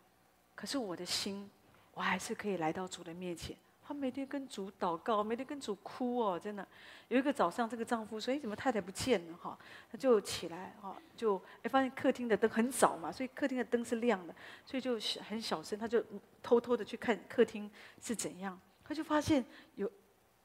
[0.55, 1.51] 可是我的心，
[1.93, 3.55] 我还是可以来到主的面前。
[3.91, 6.65] 她每天跟主祷告，每天跟主哭哦，真的。
[7.09, 9.59] 有一个早上，这个丈夫说：“哎，怎么太太不见了？”哈，
[9.91, 14.33] 他就起来哈，就哎发现客厅的灯很早嘛，所以客厅的灯是亮的，
[14.65, 14.93] 所以就
[15.29, 16.01] 很小声，他就
[16.41, 17.69] 偷偷的去看客厅
[18.01, 18.57] 是怎样。
[18.85, 19.91] 他就发现有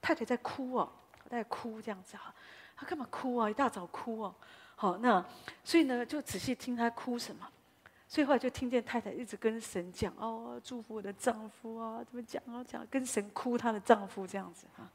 [0.01, 0.91] 太太在哭哦，
[1.29, 2.33] 在哭这样子哈。
[2.75, 3.47] 他干嘛哭啊？
[3.47, 4.35] 一大早哭哦。
[4.75, 5.23] 好，那
[5.63, 7.47] 所以呢，就仔细听他哭什么。
[8.07, 14.87] 所以后来就听见太太一直跟神讲哦，祝福我的丈夫啊，怎么讲啊讲，跟神哭她的丈夫这样子哈，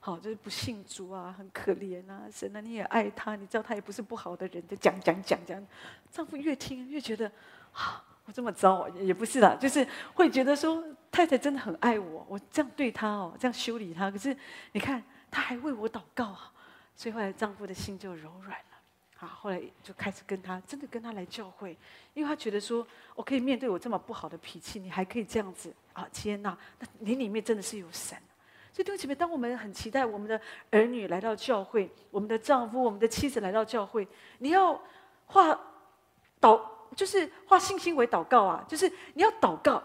[0.00, 5.66] 好就是不信主啊，很可怜啊，神啊你也爱他，你知道他也不是不好的人，就讲讲讲讲，
[6.10, 7.30] 丈夫越听越觉得
[7.72, 14.34] 啊，我这么糟也不是啦，就是会觉得说太太真的很爱我，我这样对她哦，这样修理她，可是
[14.72, 16.50] 你看她还为我祷告啊，
[16.96, 18.73] 所以后来丈夫的心就柔软了。
[19.20, 21.76] 啊后来就开始跟他，真的跟他来教会，
[22.12, 28.16] 因为他觉得说，我可以面对我这么不好的脾气，你还可以这样子啊接纳，那你里面真的是有神。
[28.72, 34.06] 所以弟兄姐妹，当我们很期待我们的儿女来到教会，我们的丈夫、我们的妻子来到教会，
[34.38, 34.78] 你要
[35.26, 35.58] 化
[36.40, 36.60] 祷，
[36.96, 39.82] 就是化信心为祷告啊，就是你要祷告。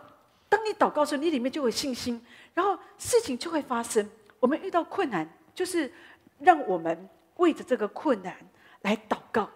[0.49, 2.19] 当你祷告的时候，你里面就有信心，
[2.55, 4.09] 然后事情就会发生。
[4.39, 5.93] 我们遇到困难，就是
[6.39, 8.35] 让我们为着这个困难。
[8.81, 9.49] 来祷告，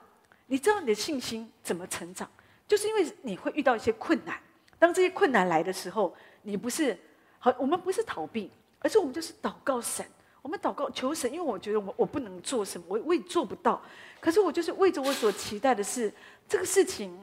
[0.48, 2.30] 你知道你的信心怎么成长？
[2.68, 4.40] 就是因为你会遇到一些困难。
[4.80, 6.98] 当这些困难来的时候，你不是
[7.40, 10.06] 好，我们不是逃避，而是我们就是祷告神。
[10.42, 13.82] 我们祷告求神，因为我觉得我我不能做什么，我我也做不到。
[14.20, 16.14] 可是我就是为着我所期待的是，
[16.50, 17.18] 这个事情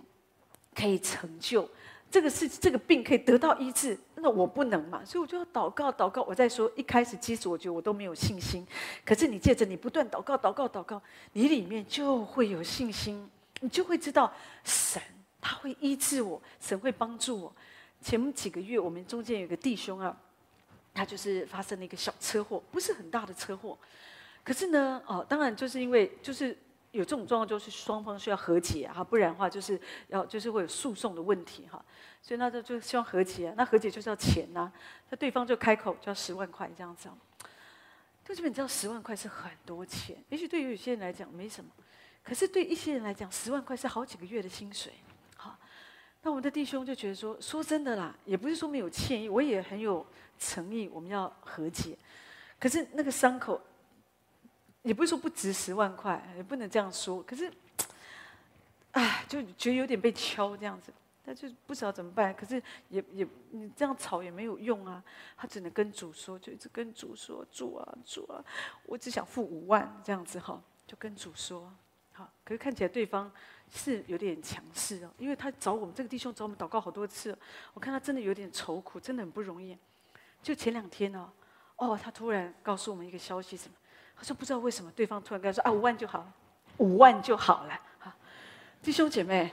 [0.75, 1.69] 可以成就。
[2.11, 6.23] 这个事这个病可以得到医治，那我不能嘛，所以我就要祷告祷告。
[6.23, 8.67] 我在说一开始，其实我觉得我都没有信心，
[9.05, 11.01] 可是你借着你不断祷告祷告祷告，
[11.33, 13.29] 你里面就会有信心，
[13.61, 14.33] 你就会知道
[14.65, 15.03] 神
[15.41, 17.53] 他会医治我，神会帮助我。
[18.03, 20.17] 前几个月我们中间有个弟兄啊，
[20.95, 23.79] 他就是发生了一个小车祸，不是很大的车祸，
[24.45, 26.57] 可是呢，哦，当然就是因为就是。
[26.93, 31.85] 有这种状况，就是双方需要和解哈，不然的话就是要就是会有诉讼的问题哈，
[32.21, 34.73] 所以那就就希望和解，那和解就是要钱呐，
[35.09, 37.09] 那对方就开口就要十万块这样子，
[38.25, 41.71] 就基本你知道十万块是很多钱，也许对于有些人来讲没什么，
[42.25, 44.93] 可是对一些人来讲，十万块是好几个月的薪水，
[45.37, 45.57] 好，
[46.23, 50.05] 那我们的弟兄就觉得说，说真的啦，也不是说没有歉意，我也很有
[50.41, 51.97] 诚意，我们要和解，
[52.59, 53.61] 可是那个伤口。
[54.83, 57.23] 也不是说不值十万块，也不能这样说。
[57.23, 57.53] 可是，
[58.93, 60.93] 哎，就觉得有点被敲这样子，
[61.25, 62.35] 他就不知道怎么办。
[62.35, 65.03] 可是也也你这样吵也没有用啊，
[65.37, 68.43] 他只能跟主说，就一直跟主说：“主啊，主啊，
[68.85, 71.73] 我只想付五万这样子哈。”就跟主说，
[72.15, 72.29] 好。
[72.43, 73.31] 可是看起来对方
[73.71, 77.39] 是有点强势哦，因为他找我们这个弟兄找我们祷告好多次，
[77.75, 79.77] 我看他真的有点愁苦，真的很不容易。
[80.43, 81.31] 就前两天哦，
[81.77, 83.75] 哦，他突然告诉我们一个消息，什么？
[84.21, 86.31] 他说：“不知道为什么，对方突然跟他说啊，五万就好，
[86.77, 88.15] 五万就好了。”哈，
[88.83, 89.51] 弟兄姐妹，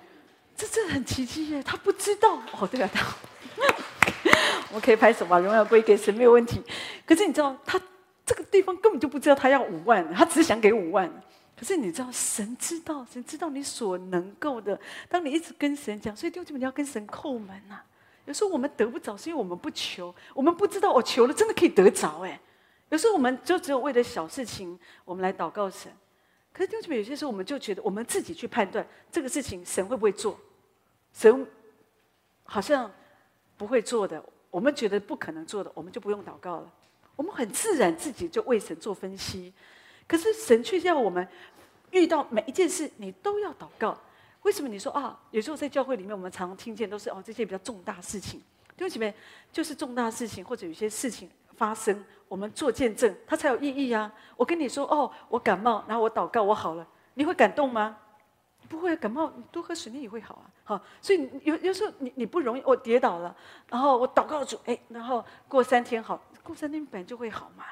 [0.57, 1.63] 这真的很奇迹耶！
[1.63, 3.07] 他不知道哦，对啊，他，
[4.67, 6.61] 我们可以拍手吧，荣耀归给神，没有问题。
[7.05, 7.79] 可是你知道，他
[8.25, 11.09] 这个地方根本就不知道他要五万，他只想给五万。
[11.57, 14.77] 可是你知道，神知道，神知道你所能够的。
[15.07, 17.79] 当你一直跟神讲，所以弟兄姐妹，你要跟神叩门呐。
[18.25, 22.37] 有时候我们得不着，是因为我们不求，我们不知道我求了真的可以得着哎。
[22.89, 25.91] 有时候我们就只有为了小事情，我们来祷告神。
[26.53, 30.39] 可是弟兄姊妹，有些时候我们就觉得我们自己去判断这个事情神会不会做，
[31.13, 31.45] 神
[32.43, 32.91] 好像
[33.57, 36.73] 不会做的，我们觉得不可能做的，我们就不用祷告了。
[37.15, 39.53] 我们很自然自己就为神做分析。
[40.07, 41.27] 可是神却要我们
[41.91, 43.99] 遇到每一件事，你都要祷告。
[44.43, 45.19] 为什么你说啊？
[45.31, 48.39] 有时候在教会里面，我们常听见都是哦，这些比较重大事情。
[48.77, 49.13] 弟兄姊妹，
[49.51, 52.03] 就是重大事情或者有些事情发生。
[52.27, 54.13] 我们做见证，它才有意义呀、啊！
[54.35, 57.97] 我跟你说，哦，我感冒，然后我祷告，我好了，你会感动吗？
[58.69, 60.51] 不会，感冒你多喝水，你也会好啊！
[60.63, 63.33] 好，所以有有时候你你不容易，我跌倒了，
[63.69, 67.63] 然后我祷告主，哎，然后过三天好，过三天本来就会好嘛，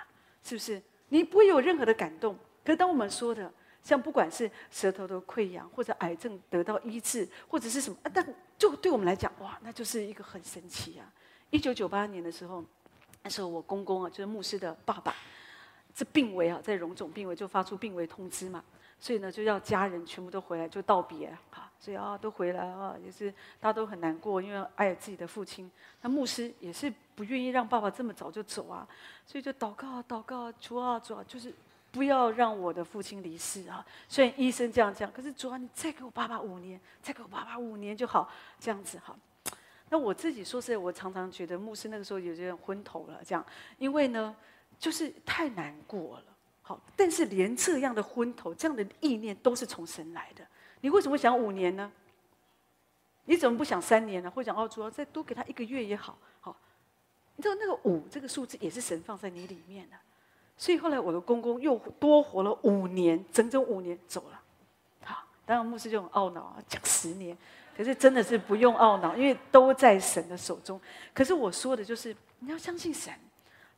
[0.41, 0.82] 是不是？
[1.10, 2.38] 你不会有任何的感动。
[2.63, 3.52] 可是当我们说的
[3.84, 8.26] 像不管是舌头的溃疡，或者癌症得到医治，或者是什么，啊、但
[8.58, 11.06] 就对我们来讲，哇，那就是一个很神奇啊！
[11.50, 12.63] 一九九八年的时候，
[13.25, 15.13] 那时候我公公啊，就是牧师的爸爸，
[15.93, 18.63] 这病危啊，在荣总病危就发出病危通知嘛，
[18.99, 25.69] 所以呢，就要家人全部都回来就道别啊，所以啊，都回来啊，也是大家都很难过，因为爱自己的父亲。
[26.01, 28.88] 那牧师也是不愿意让爸爸这么早就走啊，
[29.25, 31.53] 所以就祷告，祷告，主啊，主啊，就是。
[31.91, 33.85] 不要让我的父亲离世啊！
[34.09, 39.15] 虽然医生这样讲，可是主啊，你再给我爸爸五年，再给我爸爸五年就好，这样子哈。
[39.89, 43.45] 那我自己说实在，我常常觉得牧师那个时候有点昏头了，这样，
[43.78, 44.36] 因为呢，
[44.80, 46.24] 就是太难过了。
[46.62, 50.43] 好，但是连这样的昏头，这样的意念都是从神来的。
[50.82, 51.91] 你为什么想五年呢？
[53.26, 54.32] 你怎么不想三年呢？
[54.32, 56.56] 或者想哦，主要再多给他一个月也好，好。
[57.36, 59.95] 你知道那个五这个数字也是神放在你里面的。
[60.58, 64.41] 所以后来我的公公又多活了五年，整整五年走了。
[65.04, 67.38] 好，当然牧师就很懊恼啊，讲十年，
[67.75, 70.79] 可是真的是不用懊恼，因为都在神的手中。
[71.13, 73.13] 可是我说的就是你要相信神。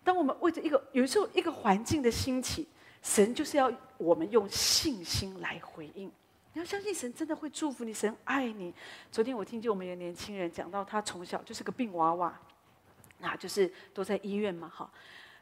[0.04, 2.68] 当我们为着一个有时候一个环境的兴起，
[3.02, 6.12] 神就是要我们用信心来回应。
[6.54, 8.74] 你要相信神真的会祝福你，神爱你。
[9.12, 12.40] 昨天我听见我们有年轻人讲到，他从小就是个病娃娃，
[13.20, 14.90] 那就是都在医院嘛，哈。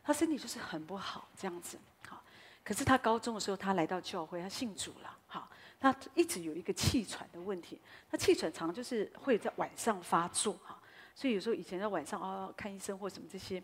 [0.03, 2.21] 他身体就是很不好，这样子，好。
[2.63, 5.47] 可是他高中的时候，他来到教会，他信主了，好。
[5.93, 10.76] 他一直有一个气喘的问题，他气喘常就是会在晚上发作，哈。
[11.13, 13.62] 所以有时候以前在晚上啊看医生或什么这些，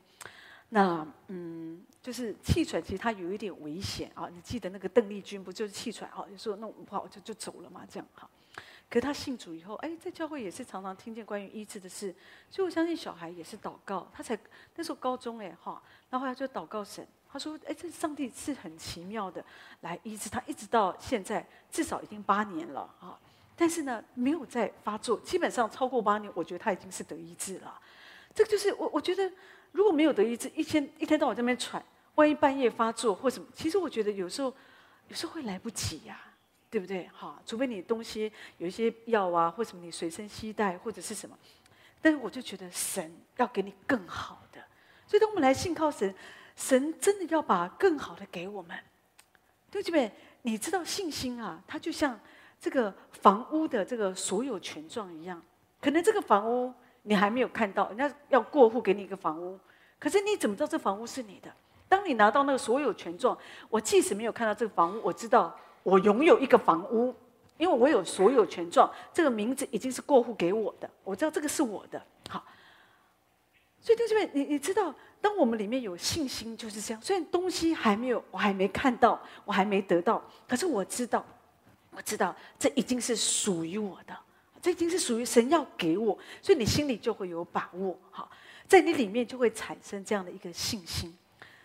[0.69, 4.29] 那嗯，就是气喘其实他有一点危险啊。
[4.31, 6.23] 你记得那个邓丽君不就是气喘啊？
[6.31, 8.29] 有时候弄不好就就走了嘛，这样哈。
[8.87, 12.13] 可是他信主以后，哎，在教会也是常常听见关于医治的事，
[12.51, 14.07] 所以我相信小孩也是祷告。
[14.13, 14.37] 他才
[14.75, 15.81] 那时候高中哎哈，
[16.11, 19.43] 然后他就祷告神，他说：“哎，这上帝是很奇妙的
[19.81, 23.17] 来医治他，一直到现在至少已经八年了啊。
[23.55, 27.79] 但是呢，没有再发作，基本上超过八年，我觉得他已经是得医治了。
[28.33, 29.31] 这个就是我我觉得
[29.71, 31.83] 如果没有得医治，一天一天到晚在那边喘，
[32.15, 34.53] 万一半夜发作或什么，其实我觉得有时候
[35.07, 36.19] 有时候会来不及呀。”
[36.71, 37.05] 对不对？
[37.13, 41.37] 哈，除非你东西有一些药啊，或什么你随身携带，或者是什么。
[42.01, 44.63] 但是我就觉得神要给你更好的，
[45.05, 46.15] 所以当我们来信靠神，
[46.61, 48.77] 神真的要把更好的给我们。
[49.71, 50.11] 对不对？
[50.43, 52.19] 你知道信心啊，它就像
[52.59, 55.41] 这个房屋的这个所有权状一样。
[55.81, 59.57] 可能这个房屋你还没有看到，人家要过户给你一个房屋，
[59.97, 61.49] 可是你怎么知道这房屋是你的？
[61.87, 63.37] 当你拿到那个所有权状，
[63.69, 65.57] 我即使没有看到这个房屋，我知道。
[65.83, 67.11] 我拥有一个房屋，
[67.57, 71.99] 因为我有所有权状，这个名字已经是过户给我的，我知道这个是我的。
[72.29, 72.45] 好，
[73.79, 77.01] 所以弟兄们，你你知道，当我们里面有信心，就是这样。
[77.01, 81.25] 虽然东西还没有，我还没看到，我还没得到，可是我知道，
[81.91, 84.17] 我知道这已经是属于我的，
[84.61, 87.97] 这已经是属于神要给我，所以你心里就会有把握。
[88.09, 88.29] 好，
[88.67, 91.15] 在你里面就会产生这样的一个信心。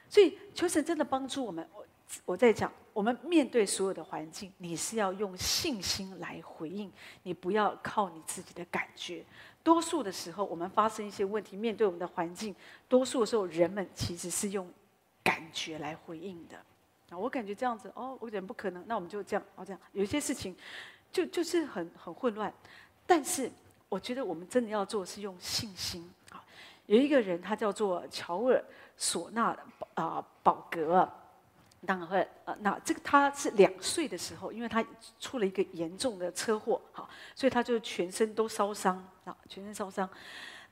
[0.08, 1.66] 所以求神真的帮助我们。
[1.74, 1.84] 我
[2.24, 6.92] 我在讲，我们面对所有的环境，你是要用信心来回应，
[7.24, 9.24] 你不要靠你自己的感觉。
[9.66, 12.54] 多数的时候，我们发生一些问题，面对我们的环境，
[12.88, 14.72] 多数的时候，人们其实是用
[15.24, 16.56] 感觉来回应的。
[17.10, 19.80] 啊，我感觉这样子，哦，我人不可能，那我们就这样，哦，这样。
[19.90, 20.54] 有一些事情，
[21.10, 22.54] 就就是很很混乱。
[23.08, 23.50] 但是，
[23.88, 26.08] 我觉得我们真的要做是用信心。
[26.30, 26.40] 啊，
[26.86, 28.64] 有一个人，他叫做乔尔
[28.96, 29.58] 索纳
[29.94, 31.10] 啊宝格。
[31.86, 34.84] 当然会，呃，那这个他是两岁的时候，因为他
[35.20, 40.08] 出了一个严重的车祸，好，所以他就全身都烧伤，啊，全身烧伤。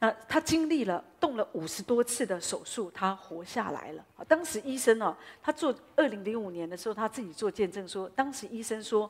[0.00, 4.05] 那他经历了动了五十多次的手术，他活下来了。
[4.16, 9.09] 啊，当时医生哦，他做二零零五年的时候，他自己做见证说，当时医生说，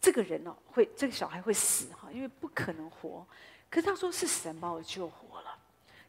[0.00, 3.24] 这个人哦会，这个小孩会死哈，因为不可能活。
[3.68, 5.56] 可是他说是神把我救活了，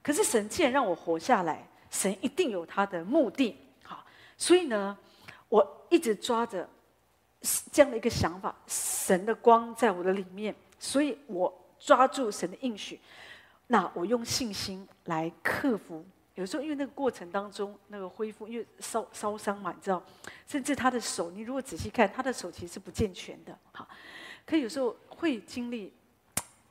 [0.01, 3.57] 可是神既然让我活下来，神一定有他的目的。
[4.41, 4.97] 所以呢，
[5.49, 6.67] 我一直抓着
[7.71, 12.99] 这样的一个想法，神的光在我的里面，所以我抓住神的应许。
[13.67, 16.03] 那我用信心来克服。
[16.33, 20.01] 有时候因为那个过程当中，那个恢复，因为烧烧伤嘛，你知道，
[20.47, 23.55] 甚至他的手，你如果仔细看，他的手其实是不健全的。
[23.71, 23.87] 哈，
[24.43, 25.93] 可有时候会经历，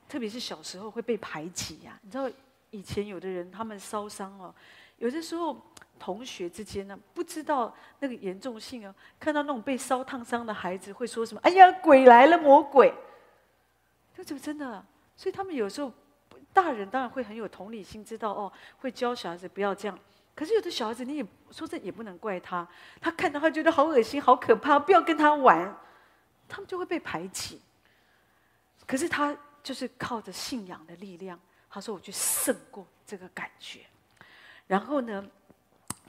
[0.08, 2.28] 特别是小时候会被排挤呀、你知道，
[2.72, 4.52] 以前有的人他们烧伤哦，
[4.98, 5.56] 有的时候。
[6.00, 8.94] 同学之间呢，不知道那个严重性哦。
[9.20, 11.40] 看到那种被烧烫伤的孩子，会说什么？
[11.44, 12.92] 哎呀，鬼来了，魔鬼！
[14.14, 14.84] 这怎么真的？
[15.14, 15.92] 所以他们有时候，
[16.52, 19.98] 大人当然会很有同理心，知道哦，会教小孩子不要这样。
[20.34, 22.66] 可是有的小孩子，你也说这也不能怪他，
[23.00, 25.76] 他看到他觉得好恶心、好可怕，不要跟他玩，
[26.48, 27.60] 他们就会被排挤。
[28.86, 33.80] 可是他就是靠着信仰的力量，他说：“我去胜过这个感觉。”
[34.66, 35.24] 然后呢，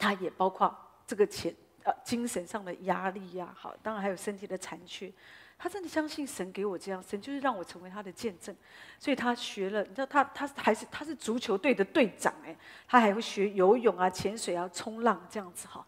[0.01, 5.11] 他也包括这个钱呃精神上的压力呀，好，当然还有身体的残缺。
[5.59, 8.55] 他真的相信神给我这样，神就是让我成为他的见证，
[8.97, 9.83] 所以他学了。
[9.83, 15.85] 你知道他他还是他是足球队的队长哎，他还会学游泳啊、潜水啊、冲浪这样子哈。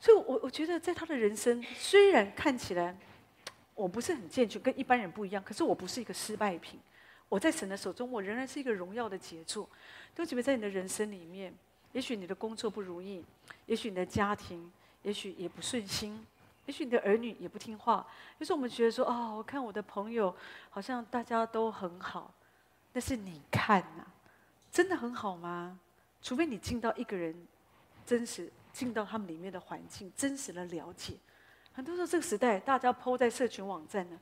[0.00, 2.96] 所以我我觉得在他的人生虽然看起来
[3.74, 6.80] 我不是很健全，跟一般人不一样，可是我不是一个失败品。
[7.28, 9.68] 我在神的手中，我仍然是一个荣耀的杰作。
[10.14, 11.54] 都准备在你的人生里面，
[11.92, 13.24] 也许你的工作不如意，
[13.66, 16.26] 也许你的家庭，也许也不顺心。
[16.64, 18.06] 也许你的儿女也不听话，
[18.38, 20.32] 有时候我们觉得说：“哦，我看我的朋友
[20.70, 22.32] 好像大家都很好。”
[22.94, 24.06] 但是你看呐，
[24.70, 25.78] 真的很好吗？
[26.22, 27.34] 除非你进到一个人
[28.06, 31.14] 真实进到他们里面的环境，真实的了解。
[31.72, 34.16] 很多时候这个时代，大家 po 在社群网站呢，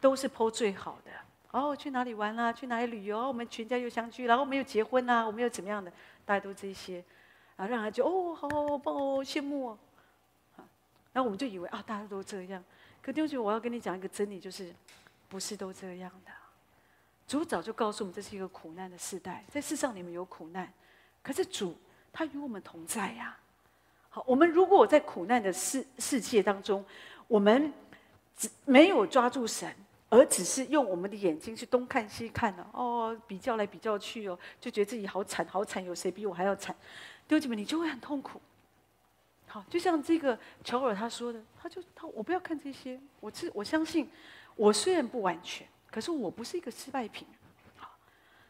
[0.00, 1.12] 都是 po 最好的。
[1.52, 2.52] 哦，去哪里玩啦？
[2.52, 3.16] 去哪里旅游？
[3.16, 5.92] 我们全家又相聚，然后我们又结婚啦，我们又怎么样的？
[6.24, 7.04] 大家都这些，
[7.56, 9.78] 然后让他就哦，好好好棒哦，羡慕哦。
[11.12, 12.62] 然后我们就以为啊，大家都这样。
[13.00, 14.74] 可弟兄姐妹，我要跟你讲一个真理，就是
[15.28, 16.32] 不是都这样的。
[17.26, 20.72] 主早就告诉我们，这是一个苦难的时代，在世上你们有苦难，
[21.22, 21.76] 可是主
[22.12, 23.36] 他与我们同在呀。
[24.10, 26.84] 好，我们如果在苦难的世世界当中，
[27.28, 27.72] 我们
[28.36, 29.74] 只没有抓住神，
[30.14, 36.74] 而只是用我们的眼睛去东看西看呢，哦，比较来比较去哦，就觉得自己好惨好惨，有谁比我还要惨？
[37.26, 38.40] 弟兄姐妹，你就会很痛苦。
[39.48, 44.08] 好，就像这个乔尔他说的，他就他我不要看这些，我是我相信，
[44.54, 47.26] 我虽然不完全，可是我不是一个失败品。
[47.76, 47.90] 好，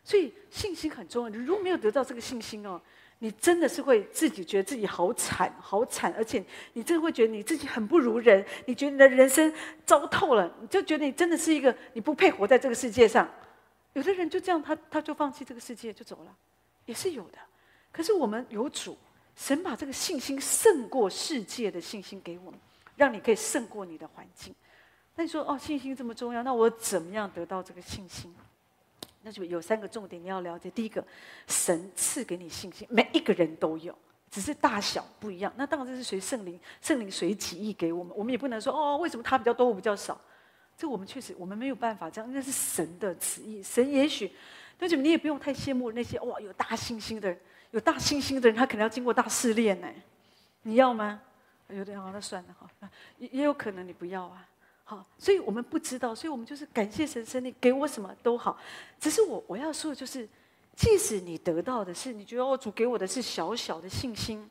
[0.03, 1.29] 所以信心很重要。
[1.31, 2.81] 你如果没有得到这个信心哦，
[3.19, 9.53] 你真的是会自己觉得自己好惨好惨，而且你真的会觉得你自己很不如人，你觉得你的人生
[9.87, 13.29] 糟透了，你就觉得你真的是一个你不配活在这个世界上。
[13.93, 16.37] 有的人就这样，他他就放弃这个世界就走了，
[16.87, 17.39] 也是有的。
[17.91, 18.97] 可是我们有主。
[19.37, 22.61] 神把这个信心胜过世界的信心给我们，
[22.95, 24.55] 让你可以胜过你的环境。
[25.17, 28.33] 那你说哦，信心这么重要，那我怎么样得到这个信心？
[29.25, 30.71] 那就有三个重点你要了解。
[30.71, 31.03] 第一个，
[31.49, 33.97] 神赐给你信心，每一个人都有，
[34.31, 35.51] 只是大小不一样。
[35.57, 38.15] 那当然这是随圣灵，圣灵随己意给我们。
[38.15, 40.21] 我们也不能说哦，为什么他比较多，我比较少？
[40.77, 43.63] 这我们确实我们没有办法这样，那是神的旨意。
[43.63, 44.31] 神也许，
[44.79, 47.41] 那就你也不用太羡慕那些哇有大信心的人。
[47.71, 49.89] 有大信心的人，他可能要经过大试炼呢。
[50.63, 51.21] 你要吗？
[51.69, 52.91] 有点好，那算了哈。
[53.19, 54.47] 也也有可能你不要啊。
[54.87, 58.59] 好，所以我们不知道，所以我们就是感谢神，神你给我什么都好。
[59.01, 60.29] 只是我我要说的就是，
[60.77, 64.47] 即使你得到的是你觉得哦，主给我的是小小的信心，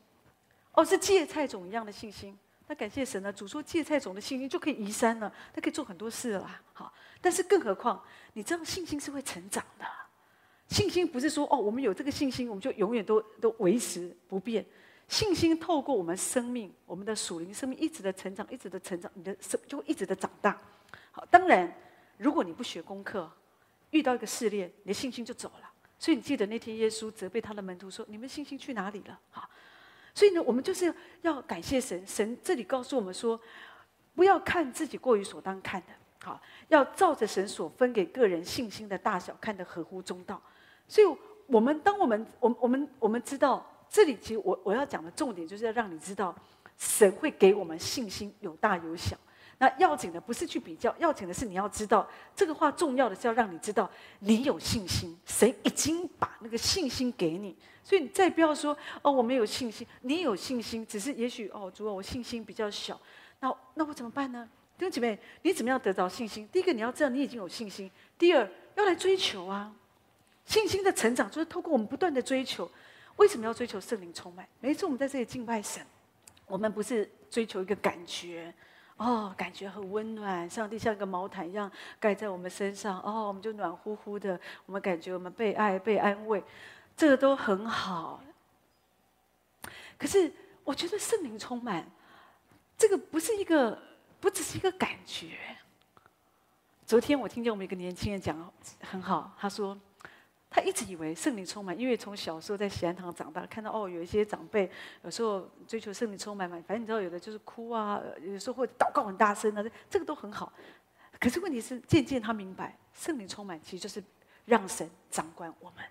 [0.72, 3.32] 哦，是芥菜种一样的信心，那感谢神呢。
[3.32, 6.60] 主说芥菜种的信心就可以移山了，他可以做很多事了。
[6.72, 9.86] 好，但是更何况，你知道信心是会成长的。
[10.68, 14.66] 信心不是说哦，我们有这个信心，我们就永远都都维持不变。
[15.08, 20.58] 信心透过我们生命，我们的属灵生命一直的成长，一直的成长，你的生就会一直的长大。
[21.12, 21.72] 好，当然，
[22.16, 23.30] 如果你不学功课，
[23.90, 25.70] 遇到一个试炼，你的信心就走了。
[25.98, 29.48] 所以你记得那天耶稣责备他的门徒说：“你们信心去哪里了？”好，
[30.14, 32.04] 所以呢，我们就是要感谢神。
[32.06, 33.40] 神这里告诉我们说，
[34.14, 35.92] 不要看自己过于所当看的，
[36.24, 40.42] 好，要照着神所分给个人信心的大小，看得合乎中道。
[40.88, 43.64] 所以，我们当我们我们我们我们知道，
[43.94, 46.34] 这里其实我我要讲的重点，就是要让你知道，
[46.76, 49.16] 神会给我们信心，有大有小。
[49.58, 52.04] 那要紧的不是去比较，要紧的是你要知道，
[52.34, 57.54] 这个话重要的是要让你知道，你有信心，神已经把那个信心给你。
[57.84, 63.00] 所以你再不要说哦，我没有信心，你有信心，只是也许哦，主啊，我信心比较小，
[63.38, 64.48] 那那我怎么办呢？
[64.76, 66.48] 弟兄姐妹，你怎么样得着信心？
[66.50, 69.72] 第一个你要知道你已经有信心，第二要来追求啊。
[70.46, 72.68] 信心的成长就是透过我们不断的追求。
[73.16, 74.46] 为什么要追求圣灵充满？
[74.60, 75.84] 每一次我们在这里敬拜神，
[76.46, 78.52] 我们不是追求一个感觉，
[78.96, 86.42] 哦，感觉很温暖，上帝像一个毛毯一样盖在我们身上，哦，我们就暖乎乎的，我们感觉我们被爱、被安慰，
[86.96, 88.20] 这个都很好。
[89.96, 90.32] 可是
[90.64, 91.88] 我觉得圣灵充满，
[92.76, 93.80] 这个不是一个，
[94.20, 95.38] 不只是一个感觉。
[96.84, 99.78] 昨天我听见我们一个年轻人讲很好，他说。
[100.54, 104.70] 他一直以为圣灵充满，因为从小时候在喜安堂长大，看到哦，有一些长辈
[105.02, 110.52] 有时候追求圣灵充满嘛，反正你知道，有的就是哭啊，有时候会祷告很大声啊，这个都很好。
[111.18, 114.00] 可是问题是，渐渐他明白，圣灵充满其实就是
[114.44, 115.84] 让神掌管我们，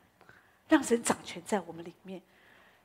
[0.69, 2.21] 让神掌权在我们里面。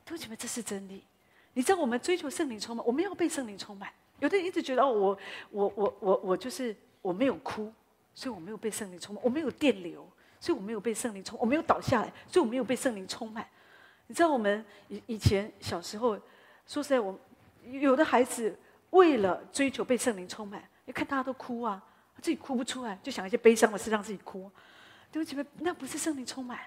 [0.05, 1.05] 同学们，这是真理。
[1.53, 3.89] 你知道，我们追求圣灵充满，我们要被圣灵充满。
[4.18, 5.18] 有的人一直觉得哦，我
[5.53, 7.72] 我我我我就是我没有哭，
[8.14, 10.05] 所以我没有被圣灵充满；我没有电流，
[10.41, 13.47] 所以我没有被圣灵充；我没有倒下来，所以我没有被圣灵充满。
[14.07, 16.18] 你知道，我们以以前小时候，
[16.66, 17.18] 说实在，我
[17.64, 18.57] 有的孩子
[18.91, 21.82] 为了追求被圣灵充满，你看大家都哭啊，
[22.22, 24.51] 自己哭不出来，就想一些悲伤的事让自己哭。
[25.11, 26.59] 对不起，那不是圣灵充满。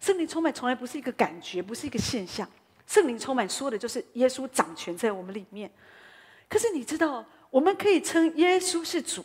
[0.00, 2.48] 圣灵充满从来不是一个感觉，不是一个现象。
[2.86, 5.70] 圣灵充满说的就是耶稣掌权在我们里面，
[6.48, 9.24] 可是你知道，我们可以称耶稣是主，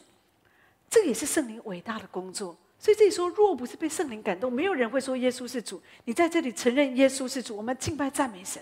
[0.90, 2.58] 这也是圣灵伟大的工作。
[2.82, 5.80] 所以这里说，若不是被圣灵感动，没有人会说耶稣是主。
[6.06, 8.60] 你在这里承认耶稣是主，我们敬拜赞美神，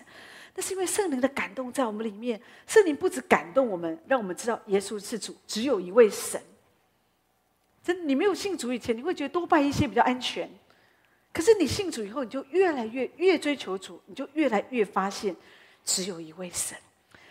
[0.55, 2.37] 那是因为圣灵的感动在我们里面。
[2.67, 6.41] 圣灵不止感动我们，让我们知道耶稣是主，只有一位神。
[7.81, 10.51] 真，你没有信主以前，你会觉得多拜一些比较安全。
[11.31, 15.33] 可是你信主以后，你就越来越越追求主，你就越来越发现，
[15.85, 16.77] 只有一位神。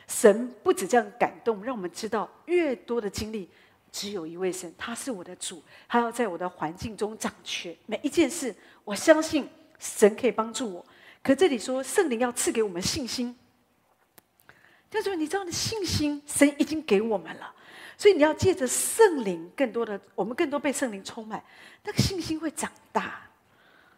[0.07, 3.47] 神不止这样感动，让我们知道越多的经历，
[3.91, 7.77] 只有一位神，他是我的主，他要在我的环境中掌权。
[7.87, 10.87] 每一件事，我相信神可以帮助我。
[11.23, 13.37] 可这里说圣灵要赐给我们信心，
[14.91, 17.55] 就是你知道的信心，神已经给我们了，
[17.97, 21.43] 所以你要借着圣灵，更多的我们更多被圣灵充满，
[21.85, 23.25] 那个信心会长大。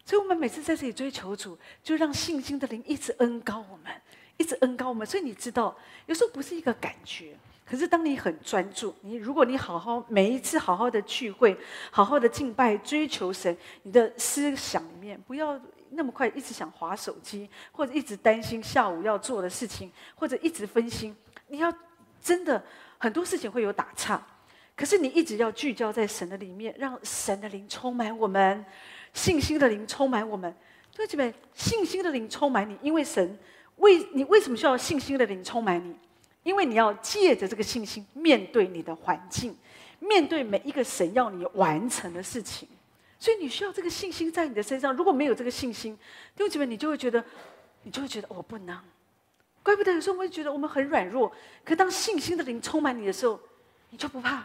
[0.02, 3.92] 所以，我们每次在这里追求主，就让信心的灵一直恩膏我们，
[4.38, 5.06] 一直恩膏我们。
[5.06, 5.76] 所以你知道，
[6.06, 7.36] 有时候不是一个感觉，
[7.70, 11.56] 可是当你很专注，你如果你好好每一次好好的聚会，
[11.92, 15.56] 好好的敬拜追求神，你的思想里面不要
[15.90, 21.14] 那么快一直想划手机，或者一直担心下午要做的事情，或者一直分心。
[21.46, 21.72] 你要
[22.20, 22.60] 真的
[22.98, 24.20] 很多事情会有打岔，
[24.74, 28.64] 可是你一直要聚焦在神的里面，让神的灵充满我们。
[29.14, 30.52] 信心的灵充满我们，
[30.92, 31.32] 对不对？
[31.54, 33.38] 信心的灵充满你，因为神
[33.76, 35.96] 为你为什么需要信心的灵充满你？
[36.42, 39.56] 因为你要借着这个信心面对你的环境，
[39.98, 42.68] 面对每一个神要你完成的事情，
[43.18, 44.94] 所以你需要这个信心在你的身上。
[44.94, 45.94] 如果没有这个信心，
[46.34, 47.22] 弟兄姐妹，你就会觉得，
[47.82, 48.78] 你就会觉得我不能。
[49.62, 51.30] 怪不得有时候我会觉得我们很软弱，
[51.64, 53.38] 可当信心的灵充满你的时候，
[53.90, 54.42] 你就不怕。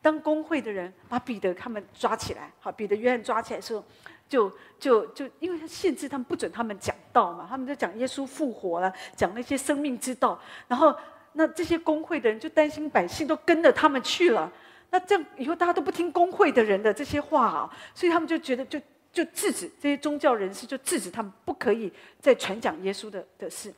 [0.00, 3.84] 当公会的人把彼得他们抓起来，好，彼得、约翰抓起来的时候，
[4.28, 10.40] 就就就因为他限制他们不准他们讲道嘛，他们就讲耶稣复活了，讲那些生命之道。
[10.66, 10.96] 然后
[11.32, 14.50] 那这些公会的人就担心百姓都跟着他们去了，
[14.90, 18.80] 那这样以后大家都不听公会的人的这些话啊，所以他们就觉得就
[19.12, 23.72] 就制止这些宗教人士，就制止他们不可以再传讲耶稣的的事。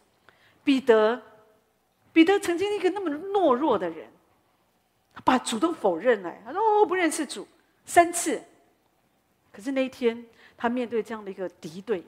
[0.62, 1.20] 彼得，
[2.12, 4.06] 彼得曾经一个那么懦弱的人。
[5.12, 7.44] 他把主动否认了，他说：“我不认识主。”
[7.84, 8.40] 三次。
[9.50, 10.24] 可是那一天，
[10.56, 12.04] 他面对这样的一个敌对，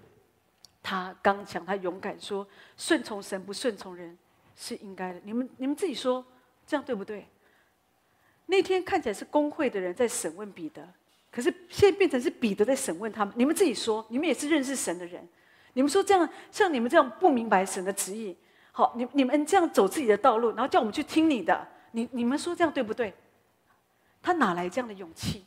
[0.81, 2.47] 他刚强，他勇敢说
[2.79, 4.17] ：“顺从神，不顺从人，
[4.57, 6.25] 是应该的。”你们你们自己说，
[6.67, 7.27] 这样对不对？
[8.47, 10.87] 那天看起来是工会的人在审问彼得，
[11.31, 13.33] 可是现在变成是彼得在审问他们。
[13.37, 15.27] 你们自己说，你们也是认识神的人，
[15.75, 18.37] 你们说这样像你们这样不明白神的旨意，
[18.73, 21.67] 好，你你们这样走自己的道路，然后叫我们去听你的。
[21.93, 23.15] 你你们说这样对不对？
[24.23, 25.45] 他哪来这样的勇气？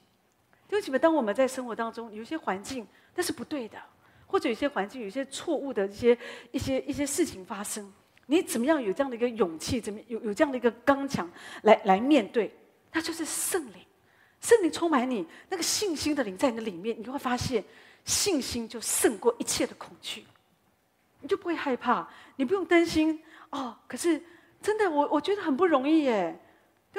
[0.68, 3.78] 对不起，当我们在生活当中有些环境那是不对的，
[4.26, 6.18] 或者有些环境有些错误的一些
[6.52, 7.94] 一些一些事情发生，
[8.26, 9.80] 你怎么样有这样的一个勇气？
[9.80, 11.30] 怎么有有这样的一个刚强
[11.64, 12.54] 来来面对？
[12.92, 13.82] 那就是圣灵，
[14.42, 17.64] 圣灵充满你，那个信心的灵在你的里面，你会发现
[18.04, 20.26] 信心就胜过一切的恐惧，
[21.22, 23.76] 你就不会害怕，你不用担心哦。
[23.88, 24.22] 可是。
[24.62, 26.36] 真的，我我觉得很不容易耶。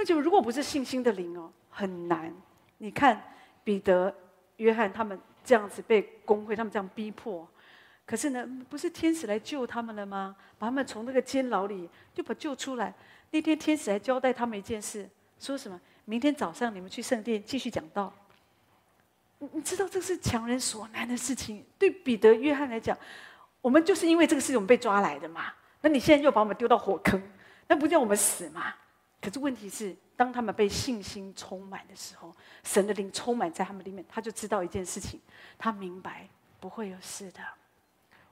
[0.06, 2.32] 就如果不是信心的灵哦，很难。
[2.78, 3.20] 你看
[3.64, 4.14] 彼得、
[4.58, 7.48] 约翰他们这样子被公会，他们这样逼迫，
[8.06, 10.36] 可是呢，不是天使来救他们了吗？
[10.58, 12.94] 把他们从那个监牢里就把救出来。
[13.32, 15.08] 那天天使还交代他们一件事，
[15.40, 15.78] 说什么？
[16.04, 18.14] 明天早上你们去圣殿继续讲道。
[19.38, 21.64] 你你知道这是强人所难的事情。
[21.76, 22.96] 对彼得、约翰来讲，
[23.60, 25.52] 我们就是因为这个事情我们被抓来的嘛。
[25.80, 27.20] 那你现在又把我们丢到火坑。
[27.66, 28.72] 那不叫我们死吗？
[29.20, 32.32] 可是问题是，当他们被信心充满的时候，
[32.62, 35.20] 神的灵充满在他们里面，他就知道一件事情，
[35.58, 36.28] 他明白
[36.60, 37.40] 不会有事的。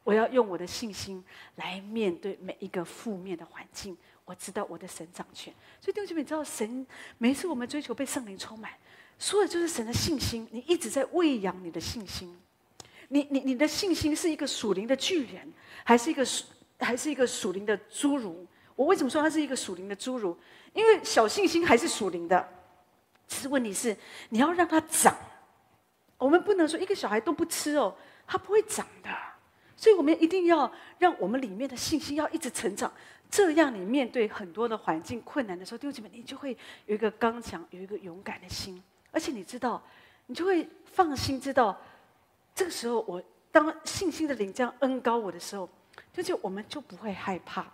[0.05, 1.25] 我要用我的信心
[1.57, 3.97] 来面对每一个负面的环境。
[4.27, 5.53] 我知道我的神掌权，
[5.83, 6.87] 所以弟兄姐妹，你知道神
[7.19, 8.71] 每一次我们追求被圣灵充满，
[9.19, 10.49] 说的就是神的信心。
[10.51, 12.35] 你一直在喂养你的信心，
[13.09, 15.53] 你你你的信心是一个属灵的巨人，
[15.85, 16.47] 还是一个属
[16.79, 18.47] 还是一个属灵的侏儒？
[18.75, 20.35] 我为什么说它是一个属灵的侏儒？
[20.73, 22.49] 因为小信心还是属灵的，
[23.29, 23.95] 其实问题是
[24.31, 25.15] 你要让它长。
[26.17, 27.95] 我们不能说一个小孩都不吃哦，
[28.27, 29.11] 他不会长的。
[29.85, 32.91] 所以我们一定要让我们里面的信心要一直成长。
[33.31, 36.57] 这样你面对很多的环境困难的时候，弟兄姐妹，你就会
[36.87, 39.83] 有一个刚强，有一个勇敢的心，而且你知道，
[40.25, 41.79] 你就会放心知道，
[42.55, 43.23] 这个时候我
[43.53, 45.69] 当信心的灵这样恩膏我的时候，
[46.15, 47.67] 就就我们就不会害怕。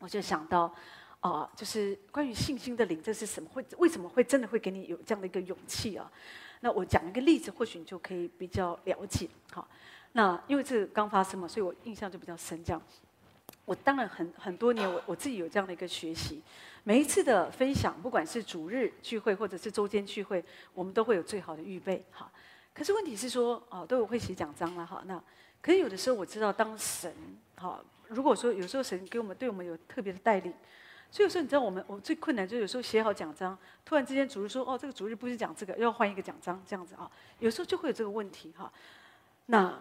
[0.00, 0.74] 我就想到，
[1.20, 3.48] 啊、就是关于信心的灵，这是什么？
[3.50, 6.10] 会为什么会真的会给你有这样的一个勇气啊？
[6.58, 9.28] 那我讲一个例子，或许你就可以比较了解。
[9.52, 9.68] 好，
[10.12, 12.62] 那因为这刚发生嘛，所以我印象就比较深。
[12.64, 12.82] 这样，
[13.64, 16.42] 我当然很很多年，我我自己有这样的一个学习。
[16.82, 20.44] 每一次的分享，不管是主日聚会或者是周间聚会，
[20.74, 22.04] 我们都会有最好的预备。
[22.10, 22.30] 好，
[22.74, 24.84] 可是问题是说，哦，都有会写讲章了。
[24.84, 25.22] 好，那
[25.60, 27.14] 可是有的时候我知道，当神，
[27.56, 30.52] 好，如果说有时候神给我们对我们有特别的带领。
[31.12, 38.72] 所以有时候你知道，我们我最困难就是有时候写好讲章，突然之间主日说：“哦，这个主日不是讲这个，要换一个讲章，这样子啊。”有时候就会有这个问题哈。
[39.46, 39.76] 那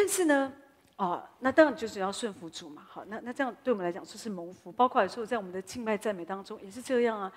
[0.00, 0.50] 但是呢，
[0.96, 2.86] 啊，那当然就是要顺服主嘛。
[2.88, 4.72] 好，那那这样对我们来讲就是蒙福。
[4.72, 7.30] 包括有时候在我们的敬拜赞美当中也是这样啊。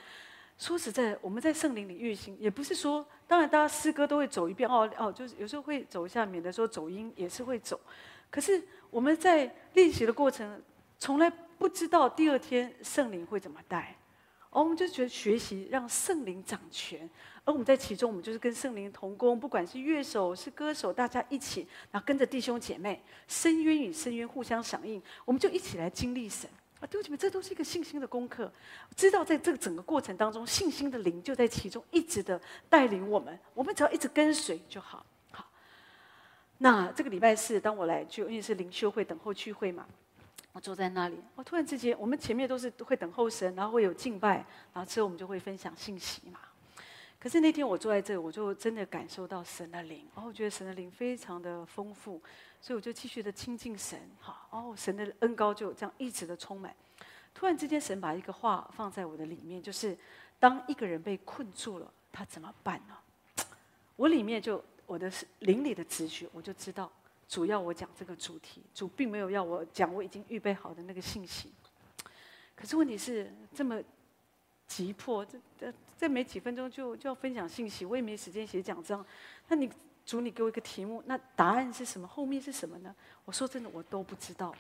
[0.58, 7.78] 说实在，我们在圣灵里运行，也不是说，当然大家诗歌都会走一遍哦哦，就是有时候会走一下，免得说走音也是会走。
[8.30, 10.62] 可是我们在练习的过程，
[10.98, 11.30] 从来。
[11.56, 13.96] 不知道第二天圣灵会怎么带，
[14.50, 17.10] 而我们就觉得学习让圣灵掌权，
[17.46, 26.88] 而我们在其中，我们就是跟圣灵同工，不管是乐手是歌手，大家一起，然后跟着弟兄姐妹，深渊与深渊互相响应，我们就一起来经历神啊！
[26.88, 28.50] 弟兄姐妹，这都是一个信心的功课。
[28.96, 32.40] 知道在这个整个过程当中，信心的灵就在其中一直的
[32.70, 35.06] 带领我们，我们只要一直跟随就好。
[35.32, 35.46] 好，
[36.60, 39.86] 那这个礼拜四，当我来就因为是灵修会等候聚会嘛。
[40.54, 46.40] 我坐在那里，我突然之间，我们前面都是会等候神，然后会有敬拜，然后之后我们就会分享信息嘛。
[47.24, 52.22] 可是那天我坐在这里，我就真的感受到神的灵，然后我觉得神的灵非常的丰富，
[52.60, 56.76] 所以我就继续的亲近神，好，哦，神的恩膏就这样一直的充满。
[57.34, 59.98] 突然之间，神把一个话放在我的里面，就是
[60.38, 63.46] 当一个人被困住了，他怎么办呢？
[63.96, 65.10] 我里面就我的
[65.40, 66.92] 灵里的直觉，我就知道。
[67.30, 71.54] 主要我讲这个主题，主并没有要我讲我已经预备好的那个信息。
[72.54, 73.82] 可是问题是这么
[74.68, 79.06] 急迫，这这这没几分钟就就要分享信息，我也没时间写讲章。
[79.48, 79.70] 那你
[80.06, 82.08] 主，你给我一个题目，那答案是什么？
[82.08, 82.94] 后面是什么呢？
[83.26, 84.54] 我说真的，我都不知道。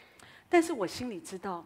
[0.49, 1.65] 但是我心里知道，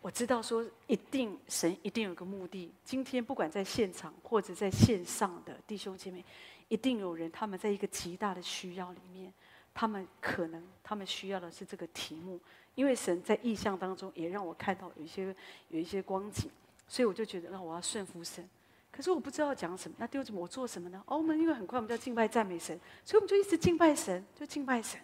[0.00, 2.72] 我知道说一定神一定有个目的。
[2.84, 6.24] 今天不管在现场或者在线上的弟兄姐妹，
[6.68, 9.32] 一定有人他们在一个极大的需要里面。
[9.78, 12.40] 他们可能，他们需要的是这个题目，
[12.74, 15.36] 因为神在异象当中也让我看到有一些
[15.68, 16.50] 有一些光景，
[16.88, 18.48] 所以我就觉得，那我要顺服神。
[18.96, 21.02] 可是我不知道讲什么，那丢什么我做什么呢？
[21.06, 24.98] 哦，我们因为很快我们就要敬拜赞美神，所以我们就一直敬拜神，就敬拜神。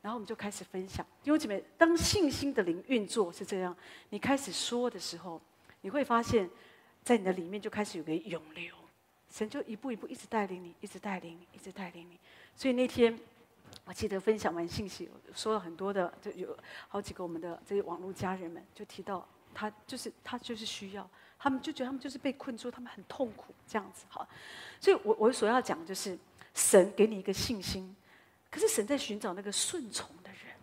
[0.00, 3.76] 然后我们就开始分享，因为姐妹，当信心的灵运作是这样，
[4.10, 5.42] 你开始说的时候，
[5.80, 6.48] 你会发现，
[7.02, 8.72] 在你的里面就开始有个涌流，
[9.28, 12.18] 神就一步一步一直带领你，一直带领你，一直带领你。
[12.54, 13.18] 所以那天。
[13.84, 16.56] 我记得分享完信息，说了很多的，就有
[16.88, 19.26] 好几个我们的这些网络家人们就提到，
[19.58, 24.28] 他就是他就是需要，他们就觉得他们就是被困住，他们很痛苦这样子哈。
[24.78, 26.18] 所以我我所要讲就是，
[26.52, 27.96] 神给你一个信心，
[28.50, 30.54] 可是神在寻找那个顺从的人。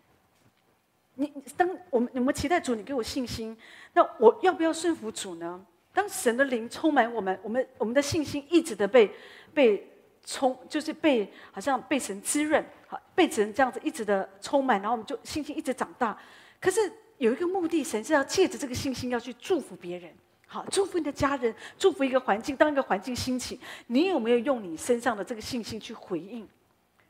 [1.15, 3.57] 你当我们我们期待主，你给我信心，
[3.93, 5.65] 那我要不要顺服主呢？
[5.91, 9.11] 当神的灵充满我们，我们我们的信心一直的被
[9.53, 9.89] 被。
[10.25, 16.17] 充就是被好像被神滋润，好被神这样子一直的充满，然后我们就信心一直长大。
[16.61, 16.79] 可是
[17.23, 20.13] 有一个目的，神是要借着这个信心要去祝福别人，
[20.45, 22.53] 好祝福你的家人，祝福一个环境。
[22.53, 23.57] 当一个环境兴起，
[23.87, 26.45] 你有没有用你身上的这个信心去回应？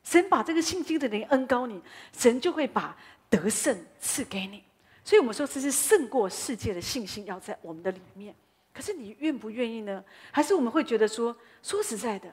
[0.03, 1.81] 神把这个信心的灵恩膏你，
[2.15, 2.95] 神就会把
[3.27, 4.63] 得胜赐给你。
[5.03, 8.35] 所以我们说这是胜过世界的信心要在我们的里面。
[8.71, 10.03] 可是你愿不愿意呢？
[10.31, 12.31] 还是我们会觉得说，说实在的？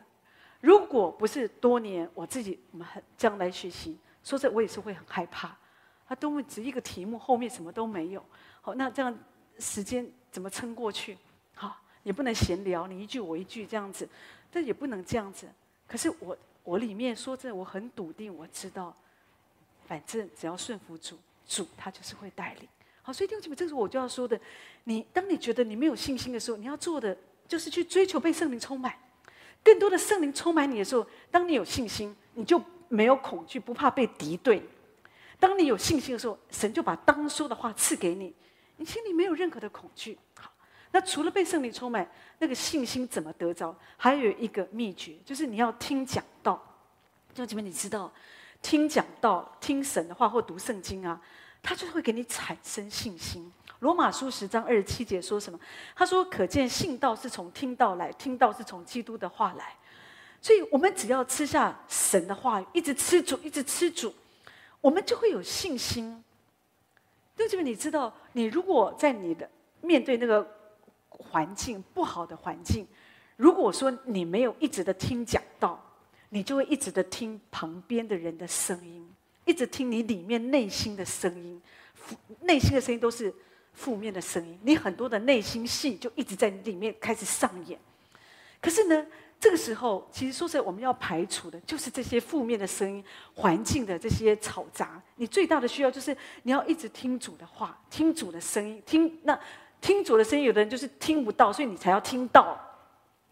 [0.61, 5.57] 如果不是多年我自己我们很将来学习，说这我也是会很害怕。
[6.11, 8.25] 他都会只一个题目，后面什么都没有。
[8.61, 9.17] 好，那这样
[9.61, 11.17] 时间怎么撑过去？
[11.55, 14.09] 好，也不能闲聊，你一句我一句这样子，
[14.51, 15.47] 这也不能这样子。
[15.87, 18.93] 可是我我里面说真的，我很笃定，我知道，
[19.87, 22.69] 反正只要顺服主，主他就是会带领。
[23.03, 24.39] 好，所以弟兄姐妹，这是我就要说的。
[24.83, 28.93] 你当你觉得你没有信心的时候，你要做的就是去追求被圣灵充满。
[29.63, 34.61] 更多的圣灵充满你的时候，当你有信心，你就没有恐惧，不怕被敌对。
[35.41, 38.33] 当你有信心的时候，神就把当说的话赐给你，
[38.77, 40.17] 你心里没有任何的恐惧。
[40.37, 40.53] 好，
[40.93, 43.75] 那除了被圣灵充满，那个信心怎么得着？
[43.97, 46.55] 还有一个秘诀，就是你要听讲道。
[47.31, 48.13] 弟兄姐妹，你知道，
[48.61, 51.21] 听讲道、听神的话或读圣经啊，
[51.63, 53.51] 它就会给你产生信心。
[53.79, 55.59] 罗马书十章二十七节说什么？
[55.97, 59.75] 他说：“可见信道是从听道来，听道是从基督的话来。”
[60.43, 64.13] 所以，我们只要吃下神的话语，一直吃主，一直吃主，
[64.81, 66.23] 我们就会有信心。
[67.37, 69.49] 弟兄姊妹，你知道，你如果在你的
[69.81, 70.47] 面对那个
[71.09, 72.87] 环境不好的环境，
[73.37, 75.83] 如果说你没有一直的听讲道，
[76.29, 79.11] 你就会一直的听旁边的人的声音，
[79.45, 81.61] 一直听你里面内心的声音，
[82.43, 83.35] 内心的声音都是
[83.73, 87.79] 负面的声音，你很多的内心戏就一直在里面开始上演。
[88.61, 89.07] 可是呢，
[89.41, 93.03] 这个时候其实说实在，我们要排除的就是这些负面的声音、
[93.35, 95.01] 环境的这些嘈杂。
[95.17, 99.39] 你最大的需要就是你要一直听主的话，听主的声音，听那
[99.81, 100.45] 听主的声音。
[100.45, 102.59] 有的人就是听不到，所以你才要听到。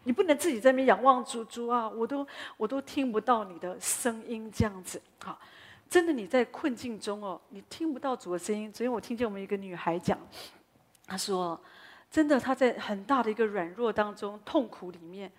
[0.03, 1.87] 你不能自己在那边仰望主主啊！
[1.87, 2.25] 我都
[2.57, 4.99] 我都听不到你的声音，这样子。
[5.23, 5.37] 好，
[5.87, 8.71] 真的你在困境中哦，你听不到主的声音。
[8.71, 10.17] 昨天我听见我们一个女孩讲，
[11.05, 11.59] 她说，
[12.09, 15.29] 真的她在很大的一个软弱当中，痛苦里面，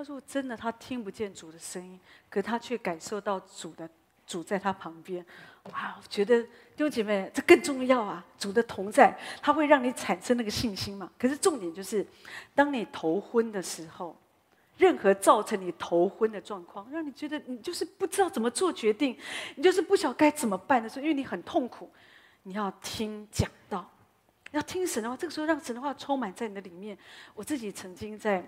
[0.00, 3.86] 他说真的他听不见主的声音，可他却感受到主的
[4.26, 5.22] 主在他旁边。
[5.64, 8.24] 哇，我觉得弟兄姐妹这更重要啊！
[8.38, 11.12] 主的同在，它会让你产生那个信心嘛。
[11.18, 12.06] 可是重点就是，
[12.54, 14.16] 当你头昏的时候，
[14.78, 19.14] 任何造成你头昏的状况，让你觉得你就是不知道怎么做决定，
[19.56, 21.90] 你就是不晓该怎么办的时候，因为你很痛苦，
[22.44, 23.86] 你要听讲道，
[24.52, 25.14] 要听神的话。
[25.14, 26.96] 这个时候，让神的话充满在你的里面。
[27.34, 28.42] 我自己曾经在。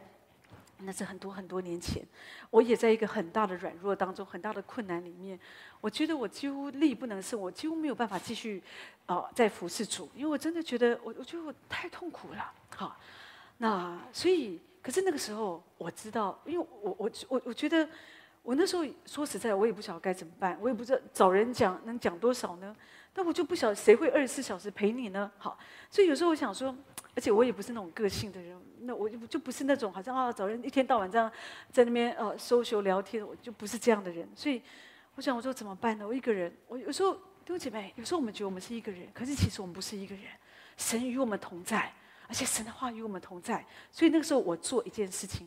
[0.84, 2.02] 那是很多很多年前，
[2.50, 5.38] 我也在一个很大的软弱当中，很大的困难里面。
[5.80, 8.62] 我觉得我几乎力不能胜，我几乎没有办法继续
[9.06, 12.52] 啊、在服侍主，因为我真的觉得我我觉得我太痛苦了。
[12.76, 12.96] 好，
[13.58, 17.88] 那所以，可是那个时候我知道，因为我我我我觉得
[18.42, 22.74] 我那时候说实在，我也不晓得该怎么办，我也不知道找人讲能讲多少呢。
[23.12, 25.30] 但我就不晓得谁会二十四小时陪你呢？
[25.38, 25.58] 好，
[25.90, 26.74] 所以有时候我想说。
[27.14, 31.30] 而且我也不是那种个性的人，那我就就不是那种好像啊找人一天到晚这样
[31.70, 34.26] 在那边呃收学聊天，我就不是这样的人。
[34.34, 34.62] 所以
[35.14, 36.06] 我想我说怎么办呢？
[36.06, 40.24] 我一个人，我有时候弟兄姐妹，有时候我们觉得我们是一个人，可是其实我们不是一个人，
[40.78, 41.92] 神与我们同在，
[42.28, 43.62] 而且神的话与我们同在。
[43.90, 45.46] 所以那个时候我做一件事情，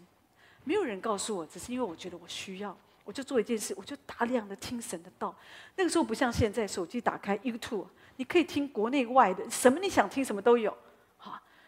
[0.63, 5.36] 没有人告诉我，只是因为我觉得我需要，我就做一件事，我就大量的听神的道。
[5.76, 7.88] 那个时候不像现在，手机打开 YouTube，
[8.18, 10.78] 你可以听国内外的，什么你想听什么都有。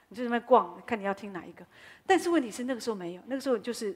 [0.09, 1.65] 你就在那边逛，看你要听哪一个。
[2.05, 3.95] 但是问题是那个时候没有，那个时候就是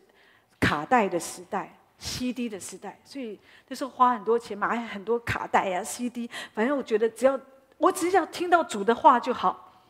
[0.59, 6.29] 卡带的时代，CD 的时代，所以那时候花很多钱买很多卡带呀、CD。
[6.53, 7.39] 反正我觉得只要
[7.77, 9.81] 我只要听到主的话就好，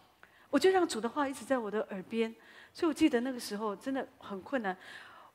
[0.49, 2.33] 我就让主的话一直在我的耳边。
[2.73, 4.77] 所以我记得那个时候真的很困难，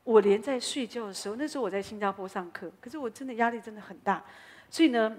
[0.03, 4.23] 我连在睡觉的时候，那时候我在新加坡上课，可是我真的压力真的很大，
[4.69, 5.17] 所以呢。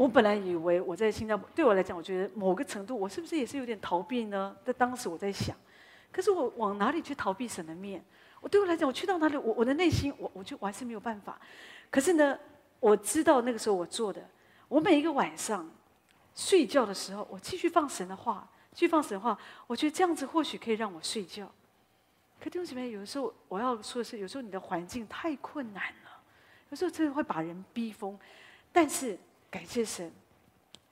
[0.00, 4.56] 我本来以为我在新加坡，对我来讲，我觉得某个程度，我是不是也是有点逃避呢？
[4.64, 5.54] 在当时我在想，
[6.10, 8.02] 可是我往哪里去逃避神的面？
[8.40, 11.38] 我对我来讲，我去到哪里，我我的内心，我我就我还是没有办法。
[11.90, 12.38] 可是呢，
[12.78, 14.26] 我知道那个时候我做的，
[14.68, 15.70] 我每一个晚上
[16.34, 21.46] 睡觉的时候，我继续放神的话，继续放神的话，我觉得这样子或许可以让我睡觉。
[22.42, 26.10] 可弟兄姊妹，有的时候我要说的是，有时候你的环境太困难了，
[26.70, 28.18] 有时候真的会把人逼疯，
[28.72, 29.18] 但是。
[29.50, 30.12] 感谢神，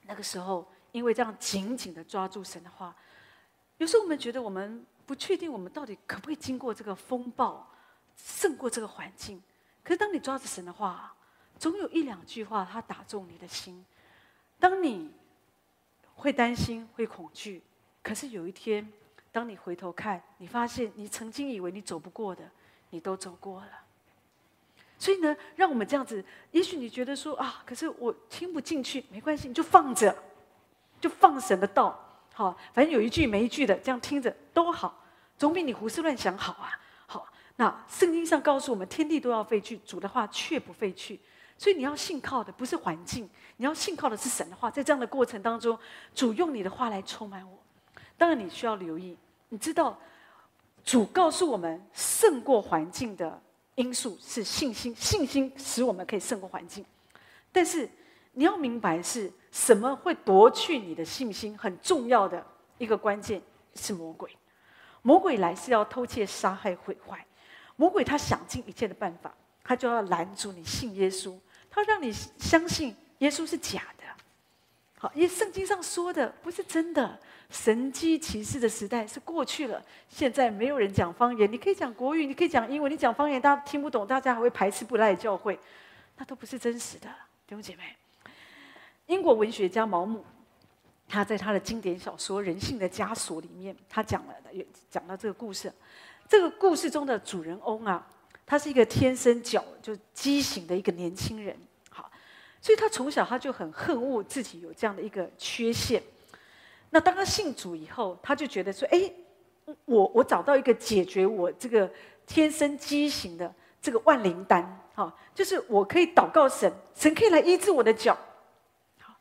[0.03, 2.93] 那个时候因为这样紧紧的抓住神的话，
[3.77, 7.65] 有时候我们觉得我们不确定我们到底可不可以经过这个风暴，
[8.15, 9.41] 胜过这个环境。
[9.83, 11.15] 可是当你抓着神的话，
[11.57, 13.85] 总有一两句话它打中你的心。
[14.59, 15.09] 当你
[16.15, 17.63] 会担心、会恐惧，
[18.03, 18.91] 可是有一天，
[19.31, 22.51] 当你回头看，你发现你曾经以为你走不过的，
[22.89, 23.71] 你都走过了。
[24.99, 26.23] 所以呢，让我们这样子。
[26.51, 30.13] 也许你觉得说啊，可是我听不进去，没关系，你就放着，
[30.99, 31.97] 就放神的道，
[32.33, 35.01] 好，反正有一句没一句的，这样听着都好，
[35.37, 36.77] 总比你胡思乱想好啊。
[37.07, 37.25] 好，
[37.55, 41.17] 那圣经上告诉我们，天地都要废去，主的话却不废去。
[41.57, 44.69] 所以你要信靠的不是环境，你要信靠的是神的话。
[44.69, 45.79] 在这样的过程当中，
[46.13, 47.57] 主用你的话来充满我。
[48.17, 49.97] 当然，你需要留意，你知道，
[50.83, 53.41] 主告诉我们胜过环境的。
[53.79, 56.85] 因素是信心，信心使我们可以胜过环境。
[57.49, 57.89] 但是
[58.33, 62.45] 你要明白是什么会夺去你的信心，很重要的
[62.77, 63.41] 一个关键
[63.75, 64.29] 是魔鬼。
[65.01, 67.25] 魔鬼来是要偷窃、杀害、毁坏。
[67.77, 73.98] 魔鬼他想尽一切的办法，他就要拦住你信耶稣，他让你相信耶稣是假的。
[74.99, 77.17] 好，因为圣经上说的不是真的。
[77.49, 81.51] 神迹奇事的时代是过去了，现在没有人讲方言。
[81.51, 85.57] 你可以讲国语，你可以讲英文，你讲方言大家听不懂，大家还会排斥不来教会，
[86.17, 87.07] 那都不是真实的，
[87.47, 87.95] 弟兄姐妹。
[89.07, 90.23] 英国文学家毛姆
[91.07, 95.73] 他在他的经典小说《人性的枷锁》里面，他讲了有讲到这个故事。
[96.27, 98.07] 这个故事中的主人翁啊，
[98.45, 101.57] 他是一个天生脚就畸形的一个年轻人。
[102.61, 106.01] 所以他从小他就很恨恶自己有这样的一个缺陷。
[106.89, 109.11] 那当他信主以后，他就觉得说：“哎，
[109.85, 111.89] 我我找到一个解决我这个
[112.25, 114.63] 天生畸形的这个万灵丹，
[114.95, 118.17] 哈，就是我可以祷告神，神可以来医治我的脚。”
[118.99, 119.13] 好，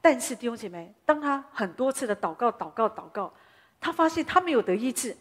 [0.00, 3.32] 但是弟兄姐妹，当他很多次的祷告、祷告、祷告，
[3.78, 5.14] 他发现他没有得医治，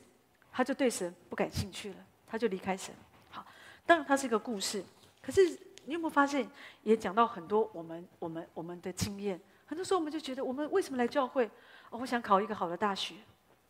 [0.52, 1.96] 他就对神不感兴趣了，
[2.26, 2.96] 他就离开神。
[3.30, 3.46] 好，
[3.86, 4.82] 当然他是一个故事，
[5.22, 6.50] 可是你有没有发现，
[6.84, 9.40] 也讲到很多我们、我们、我们的经验。
[9.66, 11.46] 很多时候我们就觉得，我们为什么来教会？
[11.90, 13.16] 哦，我想考一个好的大学，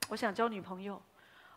[0.10, 1.02] 我想交女朋友，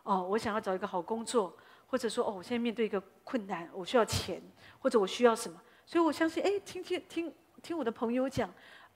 [0.03, 1.55] 哦，我想要找一个好工作，
[1.87, 4.41] 或者说，哦，我现在面对一个困难，我需要钱，
[4.79, 5.59] 或者我需要什么？
[5.85, 8.49] 所以我相信，哎，听听听听我的朋友讲，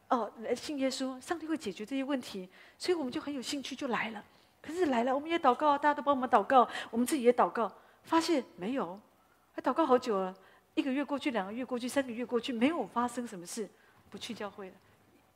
[0.09, 4.24] 哦，信耶稣，上帝会解决这些问题，所以我们就很有兴趣就来了。
[4.62, 7.72] 可是来了，我们也祷告，大家都帮我们祷告，我们自己也祷告，
[8.03, 8.99] 发现没有，
[9.53, 10.34] 还祷告好久了，
[10.74, 13.69] 一个月过去，两个月过去，三个月过去，没有发生什么事，
[14.09, 14.76] 不去教会了。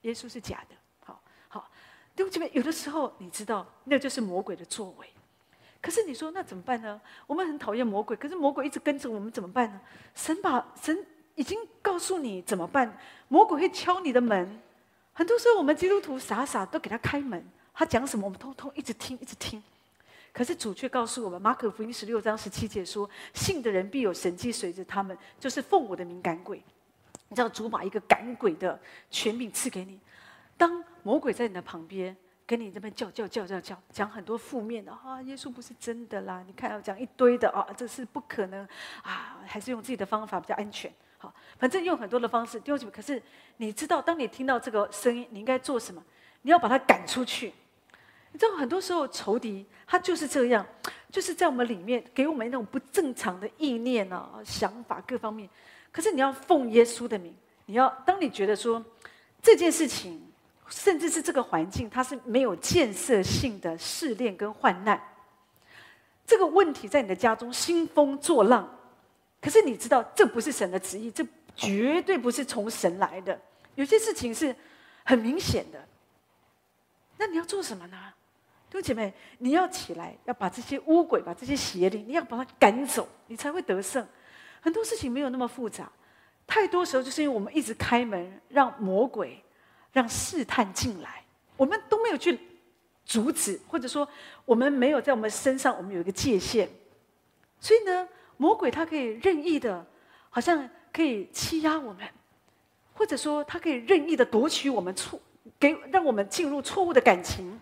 [0.02, 1.70] 耶稣是假的，好好。
[2.16, 5.08] 弟兄姐妹，有的时候你知道，那就是魔鬼的作为。
[5.82, 7.00] 可是你说那怎么办呢？
[7.28, 9.82] 我们很讨厌魔鬼，可是魔鬼一直跟着我们，怎么办呢？
[10.16, 11.06] 神把神
[11.36, 12.98] 已经告诉你怎么办。
[13.28, 14.62] 魔鬼会敲你的门，
[15.14, 19.62] 很多时候我们基督徒傻傻都给他开门，他讲什么我们通通一直听，一直听。
[20.36, 26.62] 可是主却告诉我们，马可福音十六章十七节说：“信的人必有神迹随着他们，就是奉我的名赶鬼。”
[27.30, 28.78] 你知道主把一个赶鬼的
[29.10, 29.98] 权柄赐给你。
[30.58, 32.14] 当魔鬼在你的旁边，
[32.46, 36.44] 跟你这边叫叫叫叫叫，讲很多负面的啊，耶稣不是真的啦！
[36.46, 38.68] 你看要讲一堆的啊，这是不可能
[39.04, 40.94] 啊，还是用自己的方法比较安全。
[41.18, 42.86] 好，反正用很多的方式丢弃。
[42.92, 43.24] 可是
[43.56, 46.04] 你知道，当你听到这个声音，你应该做什么？
[46.42, 47.54] 你要把它赶出去。
[48.36, 50.66] 你知道，很多时候仇敌他就是这样，
[51.10, 55.50] 就是在我们里面给我们那种不正常的意念啊、想法各方面。
[55.90, 57.34] 可是你要奉耶稣的名，
[57.68, 58.84] 你要当你觉得说
[59.42, 60.22] 这件事情。
[60.68, 65.00] 甚至是这个环境，它是没有建设性的试炼跟患难。
[66.26, 68.68] 这个问题在你的家中兴风作浪，
[69.40, 71.24] 可是你知道这不是神的旨意，这
[71.56, 73.40] 绝对不是从神来的。
[73.76, 74.56] 有些事情是
[75.04, 75.88] 很明显的，
[77.20, 78.15] 那你要做什么呢？
[78.76, 84.06] 弟兄姐妹，你要起来，要把这些污鬼、把这些邪灵，你要把它赶走，你才会得胜。
[84.60, 85.90] 很多事情没有那么复杂，
[86.46, 89.42] 太多时候就是因为我们一直开门，让魔鬼。
[89.94, 91.24] 让试探进来，
[91.56, 92.38] 我们都没有去
[93.06, 94.06] 阻止，或者说
[94.44, 96.68] 我们没有在我们身上，我们有一个界限。
[97.62, 98.06] 所以呢，
[98.36, 99.88] 魔鬼他可以任意的，
[100.30, 102.06] 好像可以欺压我们，
[102.94, 105.18] 或者说他可以任意的夺取我们错，
[105.58, 107.58] 给让我们进入错误的感情、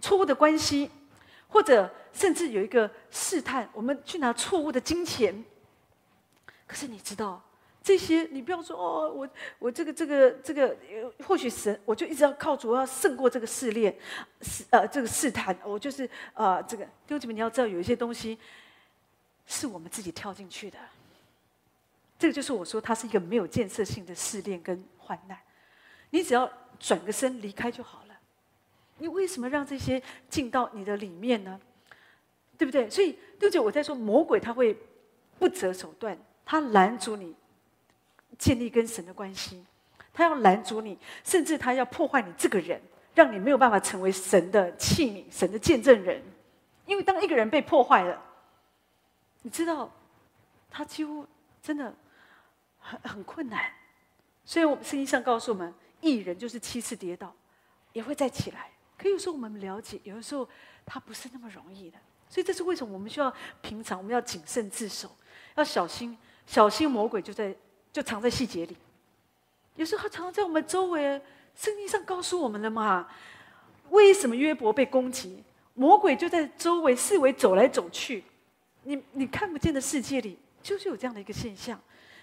[0.00, 0.90] 错误的关系，
[1.48, 5.44] 或者甚至有一个试探，我们去拿错误的金钱。
[6.66, 7.42] 可是你知道？
[7.80, 9.26] 这些你不要说哦，我
[9.58, 10.76] 我这个这个这个，
[11.24, 13.96] 或许神我就一直要靠主，要胜过这个试炼，
[14.42, 18.38] 试呃这个试探，我就是呃这个弟兄姐妹，你要知道有一些东西
[19.46, 20.76] 是我们自己跳进去的，
[22.18, 25.38] 这个就是我说它是一个没有建设性的试炼跟患难，
[26.10, 28.07] 你只要转个身离开就好了。
[28.98, 31.60] 你为什么让这些进到你的里面呢？
[32.56, 32.90] 对不对？
[32.90, 34.76] 所以弟兄姐，我在说魔鬼他会
[35.38, 37.34] 不择手段，他拦阻你。
[38.38, 39.64] 建立跟神的关系，
[40.14, 42.80] 他要拦阻你，甚至他要破坏你这个人，
[43.12, 46.22] 让你没有办法成为神的器皿、神的见证人。
[46.86, 48.22] 因为当一个人被破坏了，
[49.42, 49.90] 你知道，
[50.70, 51.26] 他几乎
[51.60, 51.92] 真的
[52.78, 53.72] 很很困难。
[54.44, 57.34] 所以我们圣经上告诉我们，一人就是七次跌倒，
[57.92, 58.70] 也会再起来。
[58.98, 60.46] 可有时候我们了解，有的时候
[60.84, 61.98] 他不是那么容易的。
[62.28, 63.32] 所以这是为什么我们需要
[63.62, 65.10] 平常我们要谨慎自守，
[65.54, 67.56] 要小心，小心魔鬼就在。
[67.90, 68.76] 就藏在细节里，
[69.74, 71.20] 有时候他藏在我们周围。
[71.56, 73.08] 圣经上告诉我们了嘛？
[73.88, 75.42] 为什么约伯被攻击？
[75.72, 78.22] 魔鬼就在周围四围走来走去，
[78.82, 81.80] 你你看不见的世界里，就是有这样的一个现象。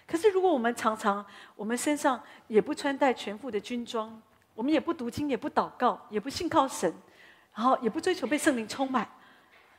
[0.07, 4.21] 可是如果我们常常，我们身上也不穿戴全副的军装，
[4.55, 6.91] 我们也不读经，也不祷告，也不信靠神，
[7.53, 9.07] 然后也不追求被圣灵充满，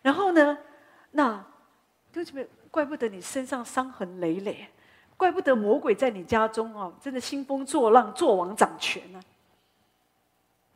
[0.02, 0.56] 然后呢，
[1.10, 1.44] 那
[2.12, 4.68] 对不起，怪不得你身上伤痕累累。
[5.18, 9.22] 怪不得魔鬼在你家中哦，真的兴风作浪、作王掌权呢、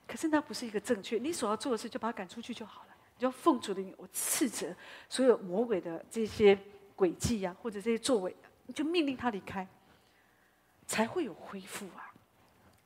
[0.06, 2.88] 可是那不是一个正确，你所要做的事就把他赶出去就好了。
[3.18, 4.74] 你要奉主的名，我斥责
[5.10, 6.58] 所有魔鬼的这些
[6.96, 8.34] 诡计呀，或者这些作为，
[8.64, 9.68] 你就命令他离开，
[10.86, 12.09] 才会有恢复啊。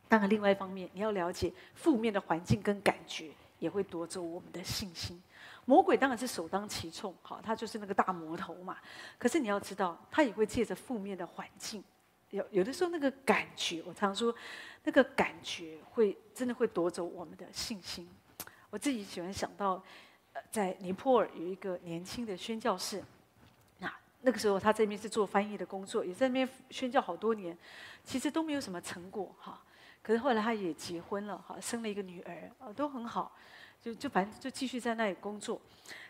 [0.09, 5.21] 当然，另外一方面，你要了解负面的环境跟感觉也会夺走我们的信心。
[5.65, 8.77] 魔鬼当然是首当其冲，好，他就是那个大魔头嘛。
[9.19, 11.83] 可是你要知道，他也会借着负面的环境，
[12.31, 14.33] 有有的时候那个感觉，我常说，
[14.85, 18.07] 那个感觉会真的会夺走我们的信心。
[18.69, 19.83] 我自己喜欢想到，
[20.51, 23.03] 在尼泊尔有一个年轻的宣教士，
[23.79, 23.91] 那
[24.21, 27.57] 那个时候他这边是做翻译的工作，也在那边宣教好多年，
[28.05, 29.63] 其实都没有什么成果哈。
[30.05, 33.33] 可是后来他也结婚了哈，生了一个女儿啊，都很好。
[33.83, 35.61] 就就反正就继续在那里工作，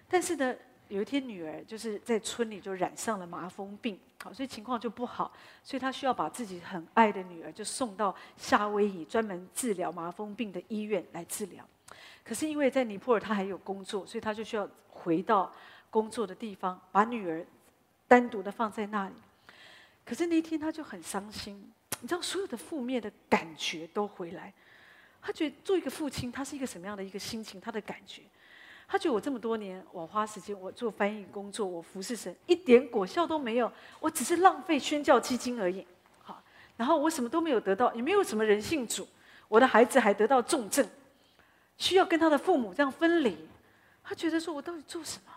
[0.09, 0.55] 但是呢，
[0.86, 5.32] 有一天女儿就是在村里就染上了麻风病，好，所以情况就不好，
[5.64, 11.68] 所以他需要把自己很爱的女儿就送到夏威夷专门治疗麻风病的医院来治疗。
[12.22, 15.53] 可是因为在尼泊尔他还有工作，所以他就需要回到
[15.90, 17.45] 工作的地方，把女儿
[18.07, 19.14] 单独的放在那里。
[20.05, 24.53] 可是那一天他就很伤心，你知道所有的负面的感觉都回来。
[25.22, 27.59] 他觉得做一个父亲，他是一个什么样的一个心情？
[27.61, 28.20] 他的感觉，
[28.86, 35.86] 他觉得我这么多年，我花时间，我做翻译工作，我服侍神，一点果效都没有，我只是浪费宣教基金而已。
[36.18, 36.42] 好，
[36.76, 39.09] 然后我什么都没有得到，也没有什么人信主，
[39.49, 40.86] 我的孩子还得到重症，
[41.78, 43.49] 需要跟他的父母这样分离。
[44.03, 45.32] 他觉得说，我到底做什么？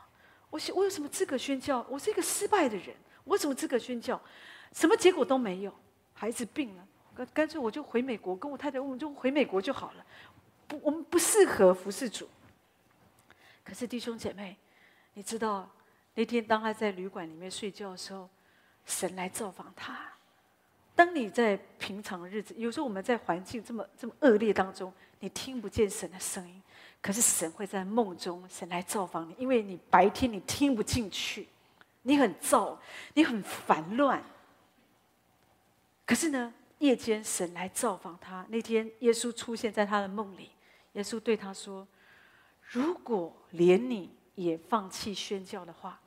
[0.49, 1.85] 我我有什么资格宣教？
[1.89, 2.93] 我是一个失败的人，
[3.23, 4.21] 我有什么资格宣教？
[4.73, 5.73] 什么结果都没有，
[6.17, 6.87] 孩子病了。
[7.15, 10.05] 干干脆我就回美国，跟我太太，我们就回美国就好了。
[10.67, 12.27] 不，我们不适合服侍主。
[13.63, 14.57] 可是弟兄姐妹，
[15.13, 15.69] 你知道
[16.13, 18.27] 那天当他在旅馆里面睡觉的时候，
[18.85, 19.97] 神来造访他。
[20.95, 26.61] 当你在平常日子，有时候我们在环境这么这么恶劣当中，你听不见神的声音，
[27.01, 31.47] 可是神会在梦中，神来造访你，因为你白天你听不进去，
[32.01, 32.79] 你很躁，
[33.13, 34.23] 你很烦乱。
[36.07, 36.51] 可是呢？
[36.79, 38.45] 夜间，神来造访他。
[38.49, 40.51] 那天，耶稣出现在他的梦里。
[40.93, 41.87] 耶稣对他说
[42.69, 45.99] ：“如果连你也放弃宣教的话，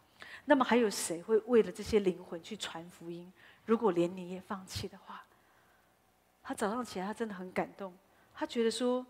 [0.44, 3.30] 那么还有谁会为了这些灵魂去传福音？
[3.66, 5.24] 如果连你也放弃的话，
[6.42, 7.92] 他早上起来，他真的很感动。
[8.32, 9.04] 他觉得说，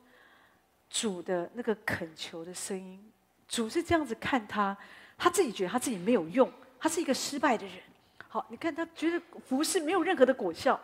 [0.89, 3.13] 主的那个恳求的声音，
[3.47, 4.77] 主是这样子看他，
[5.19, 7.77] 他自己觉得他自己没有用，他是一个失败的人。
[8.31, 10.81] 好，你看他觉得服侍没有任何的果效。”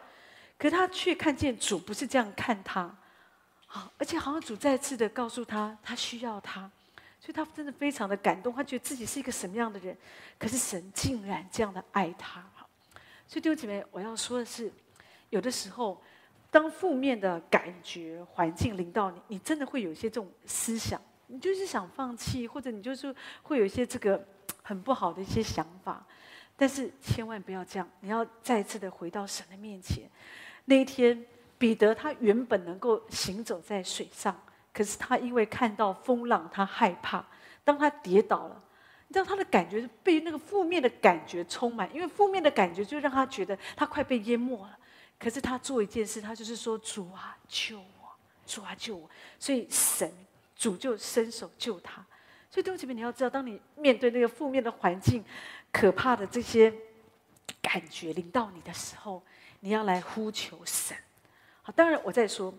[0.58, 2.90] 可他却看见主不是这样看他，
[3.66, 6.62] 好，而且好像主再次的告诉他，他需要他，
[7.20, 9.94] 所以他真的非常的感动，他觉得自己是一个什么样的人，
[10.38, 12.66] 可是神竟然这样的爱他，好，
[13.28, 14.72] 所以弟兄姐妹，我要说的是，
[15.28, 16.02] 有的时候，
[16.50, 24.26] 当负面的感觉环境临到你，你真的会有一些这种思想，你就是想放弃，或者你就是会有一些这个
[24.62, 26.02] 很不好的一些想法，
[26.56, 30.08] 但是千万不要这样，你要再次的回到神的面前。
[30.64, 31.24] 那一天，
[31.58, 34.34] 彼得他原本能够行走在水上，
[34.72, 37.24] 可是他因为看到风浪，他害怕。
[37.62, 38.62] 当他跌倒了，
[39.08, 44.78] 你知道他的感觉是被那个负面的感觉充满，因为负面的感觉就让他觉得他快被淹没了。
[45.18, 48.14] 可是他做一件事，他就是说：“主啊，救我！
[48.46, 50.12] 主啊，救我！”所以神
[50.54, 52.04] 主就伸手救他。
[52.50, 55.24] 所以弟兄姐妹，你要知道，当你面对那个负面的环境、
[55.76, 56.72] 可怕的这些
[57.60, 59.22] 感觉临到你的时候，
[59.60, 60.96] 你要来呼求神，
[61.60, 62.54] 好，当然我在说，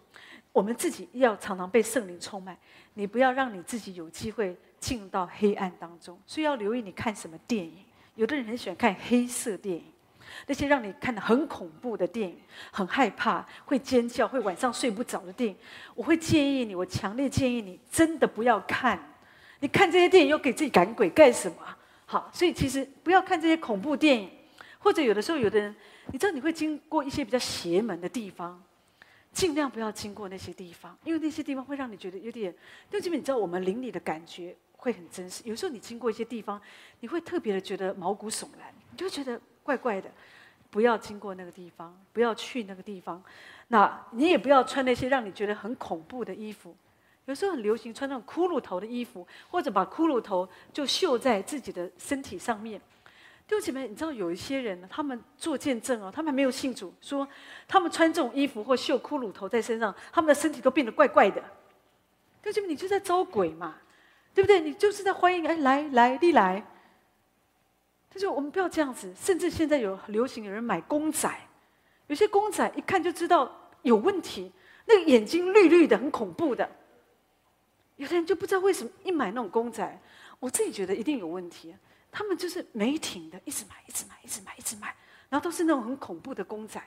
[0.52, 2.56] 我们自己要常常被圣灵充满。
[2.94, 7.84] 你不要让你自己有机会进入到黑暗当中，所以要留意你看什么电影。
[8.14, 9.84] 有的人很喜欢看黑色电影，
[10.46, 12.40] 那些让你看得很恐怖的电影，
[12.70, 15.58] 很害怕、会尖叫、会晚上睡不着的电影。
[15.96, 19.16] 我会建议你，我强烈建议你，真的不要看。
[19.60, 21.77] 你看这些电影又给自己赶鬼干什么？
[22.10, 24.32] 好，所以其实不要看这些恐怖电影，
[24.80, 25.76] 或者有的时候有的人。
[26.10, 28.64] 你知道你会经过一些比较邪门的地方，
[29.34, 32.56] 尽量不要经过那些地方，因为那些地方会让你觉得有点。
[32.90, 35.44] 就基本你知道，我们灵里的感觉会很真实。
[35.44, 36.62] 有时候你经过一些地方，
[37.02, 40.10] 你会特别的觉得毛骨悚然，你就觉得怪怪的。
[40.70, 43.22] 不要经过那个地方，不要去那个地方。
[43.68, 46.74] 那你也不要穿那些让你觉得很恐怖的衣服。
[47.28, 52.80] 有时候很流行穿那种骷髅头的衣服，或者把骷髅头就绣在自己的身体上面。
[53.46, 57.28] 弟兄姐妹，你知道有一些人呢，他们做见证哦，他们还没有信主，说
[57.68, 61.42] 他们穿这种衣服或绣骷髅头在身上，他们的身体都变得怪怪的。
[62.42, 63.76] 弟兄姐妹，你就在招鬼嘛，
[64.34, 64.62] 对不对？
[64.62, 66.66] 你就是在欢迎，哎，来来，你来。
[68.10, 71.30] 他说：“我们不要这样子。”甚至现在有流行有人买公仔，
[72.08, 74.50] 有些公仔一看就知道有问题，
[74.86, 76.68] 那个眼睛绿绿的，很恐怖的。
[77.98, 80.00] 有的人就不知道为什么一买那种公仔，
[80.40, 81.76] 我自己觉得一定有问题。
[82.10, 84.96] 他们就是没停的，一直买，一直买，一直买，一直买，
[85.30, 86.82] 然后都是那种很恐怖的公仔。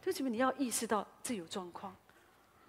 [0.00, 1.94] 就什么你要意识到这有状况，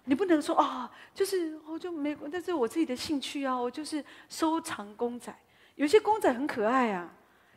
[0.04, 5.34] 你不能说啊，就是我就没，但是我自己的兴趣啊，我就是收藏公仔。
[5.74, 7.12] 有些公仔很可爱啊，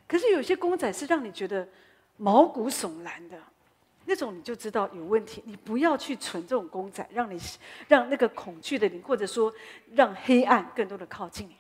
[0.08, 1.68] 可是有些公仔是让你觉得
[2.16, 3.40] 毛骨悚然的，
[4.10, 5.44] 那种你就知道有问题。
[5.46, 7.38] 你不要去存这种公仔，让你
[7.90, 9.54] 让那个恐惧的你，或者说
[9.94, 11.56] 让黑暗更多的靠近你。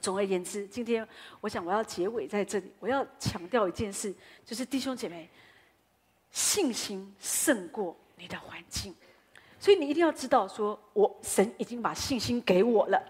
[0.00, 1.06] 总而言之，今天
[1.40, 4.14] 我想我要结尾在这里，我要强调一件事，
[4.44, 5.30] 就是弟兄姐妹，
[6.30, 8.94] 信心胜过你的环境。
[9.58, 13.00] 所以你一定要知道，说我神已经把信心给我了，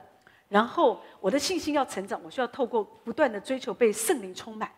[0.49, 4.71] 然后我的信心要成长，我需要透过不断的追求被圣灵充满，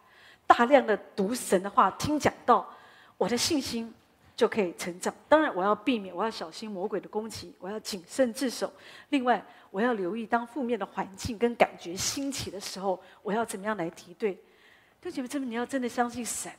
[0.46, 2.73] 大量的读神的话、听讲道，
[3.16, 3.92] 我的信心
[4.36, 5.14] 就可以成长。
[5.28, 8.72] 当然，我要避免，我要小心魔鬼的攻击，我要谨慎自守。
[9.10, 14.38] 另外，我要留意当负面的环境跟感觉兴起的时候，我要怎么样来敌对？
[15.00, 16.50] 弟兄姐妹，这你要真的相信神。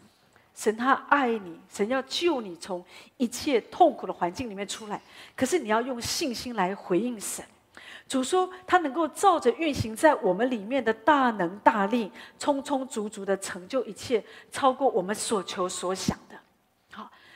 [0.53, 2.81] 神他爱你，神要救你从
[3.17, 5.01] 一切痛苦的环境里面出来。
[5.35, 7.43] 可是你要用信心来回应神。
[8.07, 16.17] 主说他能够照着运行在我们里面的大能大力，充充足足的成就一切，超过我们所求所想。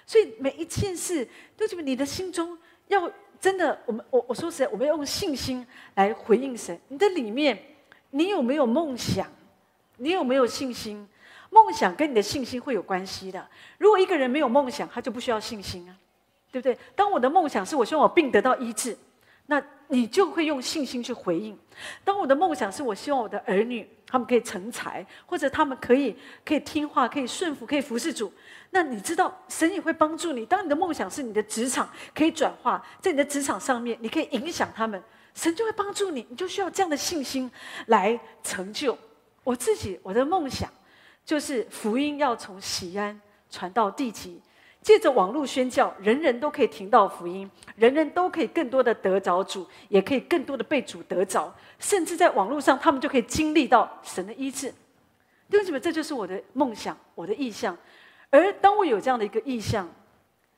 [0.10, 2.57] 所以每一件事，都是你的心中
[2.88, 3.07] 要
[3.39, 6.76] 真的，我们我我说实在，我们要用信心来回应神。
[6.88, 7.55] 你的里面，
[8.10, 9.28] 你有没有梦想？
[9.97, 11.07] 你有没有信心？
[11.51, 13.47] 梦想跟你的信心会有关系的。
[13.78, 15.93] 如果一个人没有梦想，他就不需要信心啊，
[16.51, 16.76] 对不对？
[16.95, 18.97] 当我的梦想是我希望我病得到医治，
[19.45, 21.55] 那你就会用信心去回应。
[22.03, 28.34] 当我的梦想是我希望我的儿女他们可以成才，或者他们可以可以听话、可以顺服、可以服侍主，
[28.72, 30.45] 那你知道神也会帮助你。
[30.45, 35.01] 当你的梦想是你的职场可以转化，在你的职场上面你可以影响他们，
[35.34, 36.26] 神就会帮助你。
[36.30, 37.49] 你就需要这样的信心
[37.86, 38.97] 来成就。
[39.43, 40.70] 我自己我的梦想。
[41.26, 44.41] 就是福音要从锡安传到地极，
[44.82, 54.70] 借着网络宣教，人人都可以听到福音，人人都可以更多的得着主，也可以更多的被主得着，甚至在网络上，他们就可以经历到神的医治。
[55.50, 57.78] 弟兄姊妹，这就是我的梦想，我的意向。
[58.30, 59.90] 而当我有这样的一个意向，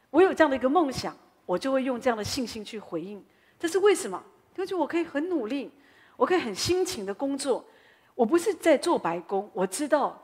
[0.10, 1.16] 我有这样的一个梦想，
[1.46, 3.24] 我就会用这样的信心去回应。
[3.60, 4.22] 这是为什么？
[4.58, 5.72] 因为我可以很努力，
[6.16, 7.66] 我可以很辛勤的工作，
[8.14, 10.22] 我不是在做白工，我知道。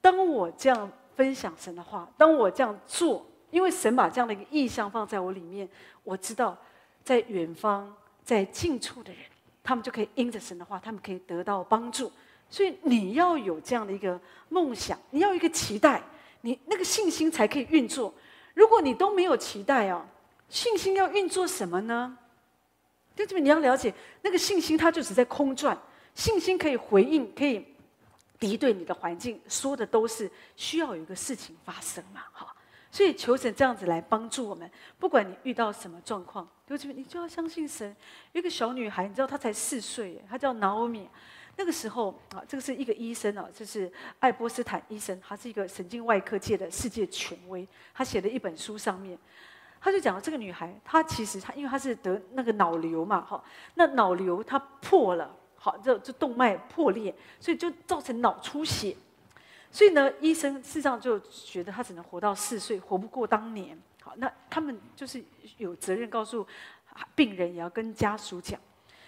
[0.00, 5.68] 当我这样分享神的话，当我这样做，因为神把这样的一个意向放在我里面，
[6.02, 6.56] 我知道
[7.04, 7.94] 在远方、
[8.24, 9.20] 在近处的人，
[9.62, 12.10] 他们就可以因着神的话，他们可以得到帮助。
[12.48, 14.18] 所以你要有这样的一个
[14.48, 16.02] 梦想，你要有一个期待，
[16.40, 18.14] 你那个信心才可以运作。
[18.54, 20.02] 如果你都没有期待哦，
[20.48, 22.16] 信心要运作什么呢？
[23.14, 23.92] 弟兄们，你要了解，
[24.22, 25.78] 那个信心它就只在空转，
[26.14, 27.66] 信心可以回应，可以。
[28.40, 32.52] 敌对你的环境说的都是需要有一个事情发生嘛，哈，
[32.90, 34.68] 所以求神这样子来帮助我们。
[34.98, 36.94] 不管你遇到什么状况，对不对？
[36.94, 37.94] 你就要相信神。
[38.32, 41.06] 一个小女孩，你知道她才四岁，她叫 Naomi。
[41.56, 47.68] 那个时候啊，这个是一个医生啊，就是爱波斯坦医生，他是一个神经外科界的世界权威。
[47.92, 49.18] 他写的一本书上面，
[49.78, 55.36] 他就讲了这个女孩，她其实她因为她是得那个脑瘤嘛，哈，那脑瘤它破了。
[55.62, 58.96] 好，这这动脉破裂，所以就造成脑出血。
[59.70, 63.78] 所以呢，医生事实上就觉得他只能活到四岁，活不过当年。
[64.02, 65.22] 好，那他们就是
[65.58, 66.46] 有责任告诉
[67.14, 68.58] 病人，也要跟家属讲。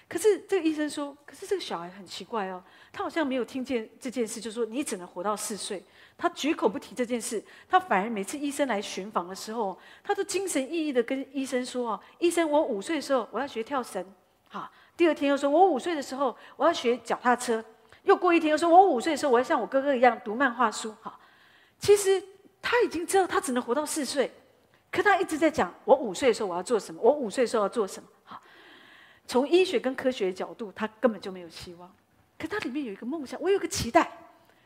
[0.07, 5.83] 可是这个医生说，可是这个小孩很奇怪哦，他好像没有听见这件事，就说你只能活到四岁，
[6.19, 7.43] 他绝口不提这件事。
[7.67, 14.05] 他反而每次医生来巡访的时候，他都精神奕奕的跟医生说：“哦，医生，我五岁的时候我要学跳绳。”
[14.49, 14.71] 好。
[14.97, 17.65] 第二天又说，我五岁的时候我要学脚踏车。
[18.05, 20.95] 又过一天又说，我五岁的时候我要像我哥哥一样读漫画书。
[21.01, 21.19] 哈，
[21.79, 22.23] 其实
[22.61, 24.31] 他已经知道他只能活到四岁，
[24.91, 28.09] 可他一直在讲我五岁的时候我要做什么，我五岁的时候要做什么。
[28.25, 28.43] 哈，
[29.27, 31.95] 从医学跟科学的角度，他根本就没有希望。
[32.39, 34.11] 可他里面有一个梦想，我有个期待，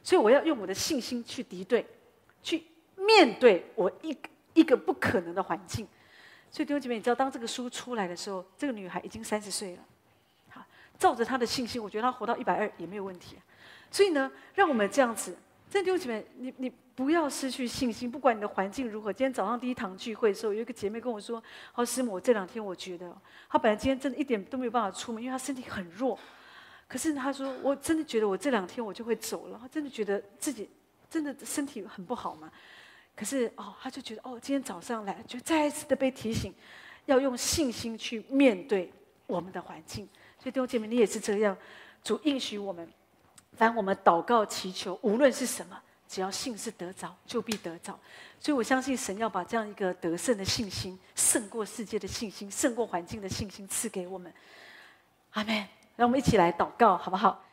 [0.02, 1.86] 所以我要用我的信心去敌对，
[2.42, 2.64] 去
[2.96, 4.16] 面对我一
[4.54, 5.86] 一个不可能的环境。
[6.50, 9.84] 所以弟兄姐妹，你知道当这个书出来的时候，这个女孩已经三十岁了。
[10.98, 13.36] 照着他的信心，我觉得他活到一百二也没有问题。
[13.90, 15.36] 所以呢，让我们这样子，
[15.68, 19.12] 在弟兄姐妹，你你不要失去信心，不管你的环境如何。
[19.12, 21.42] 今天早上第一堂聚会的时候，有一个姐妹跟我说
[21.72, 23.14] ：“好，师母，我这两天我觉得，
[23.48, 26.18] 她本来今天真的一点都没有办法出门，因为她身体很弱。
[26.88, 30.68] 可是她说，我真的觉得我这两天我就会走了，她真的觉得自己
[31.10, 32.50] 真的身体很不好嘛。
[33.14, 36.54] 可是哦，她就觉得哦，今天早上来就再一次的被提醒，
[37.04, 38.92] 要用信心去面对
[39.26, 40.08] 我们的环境。”
[40.46, 41.56] 所以弟兄姐妹，你也是这样。
[42.04, 42.88] 主应许我们，
[43.56, 45.76] 凡我们祷告祈求，无论是什么，
[46.06, 47.98] 只要信是得着，就必得着。
[48.38, 54.32] 所以我相信神要把这样一个得胜的信心，胜过世界的信心，胜过环境的信心赐给我们。
[55.32, 55.66] 阿门。
[55.96, 57.44] 让我们一起来祷告，好不好？